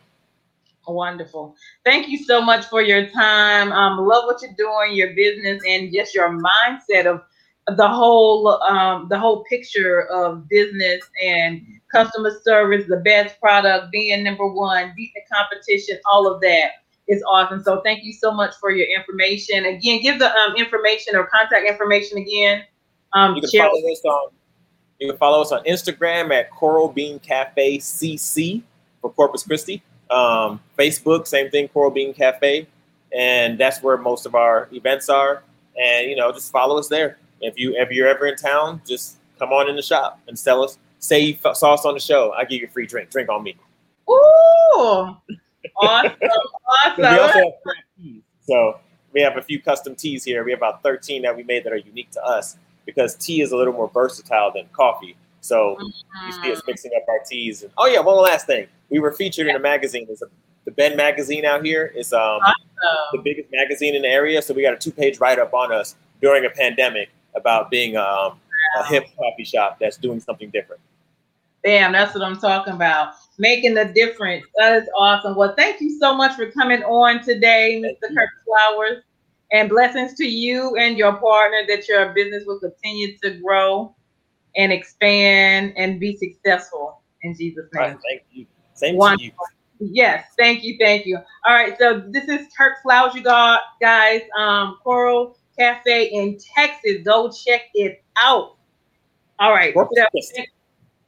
Wonderful. 0.87 1.55
Thank 1.85 2.09
you 2.09 2.23
so 2.23 2.41
much 2.41 2.65
for 2.65 2.81
your 2.81 3.07
time. 3.09 3.71
Um, 3.71 4.05
love 4.05 4.25
what 4.25 4.41
you're 4.41 4.53
doing, 4.57 4.95
your 4.95 5.13
business, 5.13 5.61
and 5.67 5.93
just 5.93 6.13
your 6.13 6.29
mindset 6.29 7.05
of 7.05 7.21
the 7.67 7.87
whole 7.87 8.61
um, 8.63 9.07
the 9.09 9.17
whole 9.17 9.43
picture 9.45 10.03
of 10.07 10.47
business 10.49 11.03
and 11.23 11.65
customer 11.91 12.31
service, 12.43 12.85
the 12.87 12.97
best 12.97 13.39
product, 13.39 13.91
being 13.91 14.23
number 14.23 14.47
one, 14.47 14.93
beat 14.95 15.11
the 15.15 15.21
competition, 15.33 15.97
all 16.11 16.27
of 16.27 16.41
that 16.41 16.71
is 17.07 17.23
awesome. 17.29 17.63
So 17.63 17.81
thank 17.81 18.03
you 18.03 18.13
so 18.13 18.31
much 18.31 18.55
for 18.59 18.71
your 18.71 18.87
information. 18.87 19.65
Again, 19.65 20.01
give 20.01 20.19
the 20.19 20.33
um, 20.35 20.55
information 20.55 21.15
or 21.15 21.27
contact 21.27 21.67
information 21.67 22.17
again. 22.17 22.63
Um, 23.13 23.35
You 23.35 23.41
can 23.41 23.49
share- 23.49 23.65
follow 23.65 23.91
us 23.91 24.01
on 24.05 24.29
you 24.99 25.09
can 25.09 25.17
follow 25.17 25.41
us 25.41 25.51
on 25.51 25.63
Instagram 25.65 26.31
at 26.31 26.49
Coral 26.49 26.87
Bean 26.87 27.19
Cafe 27.19 27.79
CC 27.79 28.61
for 29.01 29.11
Corpus 29.11 29.43
Christi. 29.43 29.81
Um, 30.09 30.61
Facebook, 30.79 31.27
same 31.27 31.49
thing, 31.49 31.67
Coral 31.67 31.91
Bean 31.91 32.13
Cafe, 32.13 32.67
and 33.13 33.57
that's 33.57 33.83
where 33.83 33.97
most 33.97 34.25
of 34.25 34.35
our 34.35 34.69
events 34.71 35.09
are. 35.09 35.43
And 35.81 36.09
you 36.09 36.15
know, 36.15 36.31
just 36.31 36.51
follow 36.51 36.77
us 36.77 36.87
there. 36.87 37.17
If 37.43 37.57
you 37.59 37.75
if 37.75 37.91
you're 37.91 38.07
ever 38.07 38.25
in 38.27 38.35
town, 38.35 38.81
just 38.87 39.17
come 39.39 39.51
on 39.51 39.69
in 39.69 39.75
the 39.75 39.81
shop 39.81 40.19
and 40.27 40.37
sell 40.37 40.63
us. 40.63 40.77
Say 40.99 41.19
you 41.19 41.37
f- 41.43 41.55
saw 41.57 41.73
us 41.73 41.85
on 41.85 41.93
the 41.93 41.99
show, 41.99 42.31
I 42.31 42.45
give 42.45 42.61
you 42.61 42.67
a 42.67 42.69
free 42.69 42.85
drink. 42.87 43.09
Drink 43.09 43.29
on 43.29 43.43
me. 43.43 43.55
Ooh, 44.09 44.13
awesome, 45.81 46.11
We 46.97 47.03
awesome. 47.03 47.41
have. 47.41 48.13
So 48.41 48.79
we 49.13 49.21
have 49.21 49.37
a 49.37 49.41
few 49.41 49.61
custom 49.61 49.95
teas 49.95 50.23
here. 50.23 50.43
We 50.43 50.51
have 50.51 50.59
about 50.59 50.83
13 50.83 51.21
that 51.23 51.35
we 51.35 51.43
made 51.43 51.63
that 51.65 51.73
are 51.73 51.77
unique 51.77 52.11
to 52.11 52.23
us 52.23 52.57
because 52.85 53.15
tea 53.15 53.41
is 53.41 53.51
a 53.51 53.57
little 53.57 53.73
more 53.73 53.89
versatile 53.93 54.51
than 54.53 54.67
coffee. 54.73 55.15
So 55.41 55.77
you 56.25 56.31
see 56.43 56.51
us 56.53 56.61
mixing 56.65 56.91
up 56.95 57.03
our 57.09 57.19
teas. 57.19 57.63
And, 57.63 57.71
oh 57.77 57.85
yeah, 57.85 57.99
one 57.99 58.17
last 58.21 58.45
thing. 58.47 58.67
We 58.89 58.99
were 58.99 59.11
featured 59.11 59.47
in 59.47 59.55
a 59.55 59.59
magazine. 59.59 60.05
There's 60.07 60.21
a, 60.21 60.27
the 60.65 60.71
Bend 60.71 60.95
magazine 60.95 61.45
out 61.45 61.65
here. 61.65 61.91
It's 61.95 62.13
um, 62.13 62.39
the 63.11 63.19
biggest 63.19 63.49
magazine 63.51 63.95
in 63.95 64.03
the 64.03 64.07
area. 64.07 64.41
So 64.41 64.53
we 64.53 64.61
got 64.61 64.73
a 64.73 64.77
two-page 64.77 65.19
write-up 65.19 65.53
on 65.53 65.73
us 65.73 65.95
during 66.21 66.45
a 66.45 66.49
pandemic 66.49 67.09
about 67.35 67.69
being 67.69 67.97
um, 67.97 68.39
a 68.77 68.85
hip 68.85 69.05
coffee 69.17 69.43
shop 69.43 69.77
that's 69.79 69.97
doing 69.97 70.19
something 70.19 70.49
different. 70.49 70.81
Damn, 71.63 71.93
that's 71.93 72.13
what 72.13 72.23
I'm 72.23 72.37
talking 72.37 72.73
about. 72.73 73.13
Making 73.37 73.77
a 73.77 73.91
difference. 73.91 74.45
That 74.57 74.83
is 74.83 74.89
awesome. 74.97 75.35
Well, 75.35 75.53
thank 75.57 75.79
you 75.79 75.97
so 75.97 76.13
much 76.13 76.35
for 76.35 76.51
coming 76.51 76.83
on 76.83 77.23
today, 77.23 77.81
Mr. 77.83 78.13
Curt 78.13 78.29
Flowers. 78.45 79.03
And 79.51 79.69
blessings 79.69 80.15
to 80.15 80.25
you 80.25 80.75
and 80.77 80.97
your 80.97 81.13
partner 81.13 81.59
that 81.67 81.87
your 81.87 82.11
business 82.13 82.43
will 82.45 82.59
continue 82.59 83.15
to 83.19 83.39
grow 83.39 83.95
and 84.57 84.71
expand 84.71 85.73
and 85.77 85.99
be 85.99 86.17
successful 86.17 87.01
in 87.21 87.35
Jesus' 87.35 87.69
name. 87.73 87.83
right, 87.83 87.97
thank 88.09 88.23
you. 88.31 88.45
Same 88.73 88.97
One- 88.97 89.17
to 89.17 89.23
you. 89.25 89.31
Yes, 89.79 90.27
thank 90.37 90.63
you, 90.63 90.77
thank 90.79 91.05
you. 91.05 91.17
All 91.45 91.53
right, 91.53 91.77
so 91.77 91.99
this 92.07 92.27
is 92.29 92.47
Curt 92.57 92.75
Flowers, 92.81 93.15
you 93.15 93.21
got 93.21 93.61
guys. 93.81 94.21
Um, 94.37 94.77
Coral 94.83 95.37
Cafe 95.57 96.05
in 96.05 96.37
Texas. 96.55 97.03
Go 97.03 97.31
check 97.31 97.63
it 97.73 98.03
out. 98.21 98.57
All 99.39 99.51
right. 99.51 99.73
Corpus 99.73 99.99
Christi, 100.11 100.47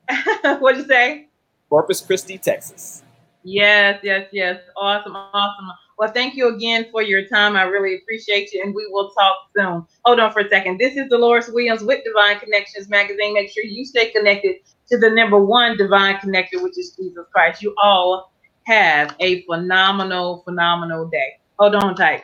What'd 0.59 0.81
you 0.81 0.87
say? 0.87 1.29
Corpus 1.69 2.01
Christi, 2.01 2.37
Texas. 2.37 3.03
Yes, 3.43 3.99
yes, 4.03 4.27
yes. 4.31 4.59
Awesome, 4.75 5.15
awesome. 5.15 5.67
Well, 5.97 6.11
thank 6.11 6.35
you 6.35 6.53
again 6.53 6.87
for 6.91 7.01
your 7.01 7.27
time. 7.27 7.55
I 7.55 7.63
really 7.63 7.95
appreciate 7.95 8.51
you, 8.51 8.61
and 8.63 8.73
we 8.75 8.87
will 8.89 9.11
talk 9.11 9.35
soon. 9.55 9.85
Hold 10.03 10.19
on 10.19 10.33
for 10.33 10.39
a 10.39 10.49
second. 10.49 10.79
This 10.79 10.97
is 10.97 11.09
Deloris 11.11 11.53
Williams 11.53 11.83
with 11.83 12.03
Divine 12.03 12.39
Connections 12.39 12.89
Magazine. 12.89 13.33
Make 13.33 13.51
sure 13.51 13.63
you 13.63 13.85
stay 13.85 14.09
connected 14.09 14.57
to 14.89 14.97
the 14.97 15.09
number 15.09 15.39
one 15.39 15.77
divine 15.77 16.15
connector, 16.15 16.61
which 16.61 16.77
is 16.77 16.95
Jesus 16.97 17.25
Christ. 17.31 17.61
You 17.61 17.73
all 17.81 18.33
have 18.63 19.15
a 19.19 19.43
phenomenal, 19.43 20.41
phenomenal 20.43 21.07
day. 21.07 21.39
Hold 21.57 21.75
on 21.75 21.95
tight. 21.95 22.23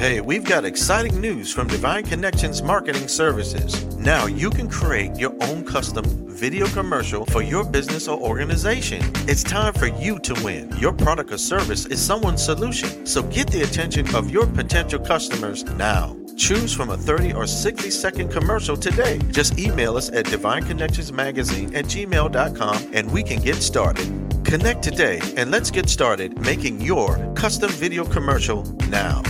Hey, 0.00 0.22
we've 0.22 0.44
got 0.44 0.64
exciting 0.64 1.20
news 1.20 1.52
from 1.52 1.68
Divine 1.68 2.04
Connections 2.04 2.62
Marketing 2.62 3.06
Services. 3.06 3.84
Now 3.96 4.24
you 4.24 4.48
can 4.48 4.66
create 4.66 5.16
your 5.16 5.34
own 5.42 5.62
custom 5.62 6.06
video 6.26 6.66
commercial 6.68 7.26
for 7.26 7.42
your 7.42 7.64
business 7.64 8.08
or 8.08 8.18
organization. 8.18 9.02
It's 9.28 9.42
time 9.42 9.74
for 9.74 9.88
you 9.88 10.18
to 10.20 10.32
win. 10.42 10.74
Your 10.78 10.94
product 10.94 11.32
or 11.32 11.36
service 11.36 11.84
is 11.84 12.00
someone's 12.00 12.42
solution, 12.42 13.04
so 13.04 13.22
get 13.24 13.48
the 13.48 13.60
attention 13.60 14.14
of 14.14 14.30
your 14.30 14.46
potential 14.46 15.00
customers 15.00 15.64
now. 15.64 16.16
Choose 16.34 16.72
from 16.72 16.88
a 16.88 16.96
30 16.96 17.34
or 17.34 17.46
60 17.46 17.90
second 17.90 18.30
commercial 18.30 18.78
today. 18.78 19.18
Just 19.30 19.58
email 19.58 19.98
us 19.98 20.08
at 20.12 20.24
divineconnectionsmagazine 20.24 21.74
at 21.74 21.84
gmail.com 21.84 22.90
and 22.94 23.12
we 23.12 23.22
can 23.22 23.42
get 23.42 23.56
started. 23.56 24.06
Connect 24.46 24.82
today 24.82 25.20
and 25.36 25.50
let's 25.50 25.70
get 25.70 25.90
started 25.90 26.40
making 26.40 26.80
your 26.80 27.18
custom 27.34 27.70
video 27.72 28.06
commercial 28.06 28.62
now. 28.88 29.22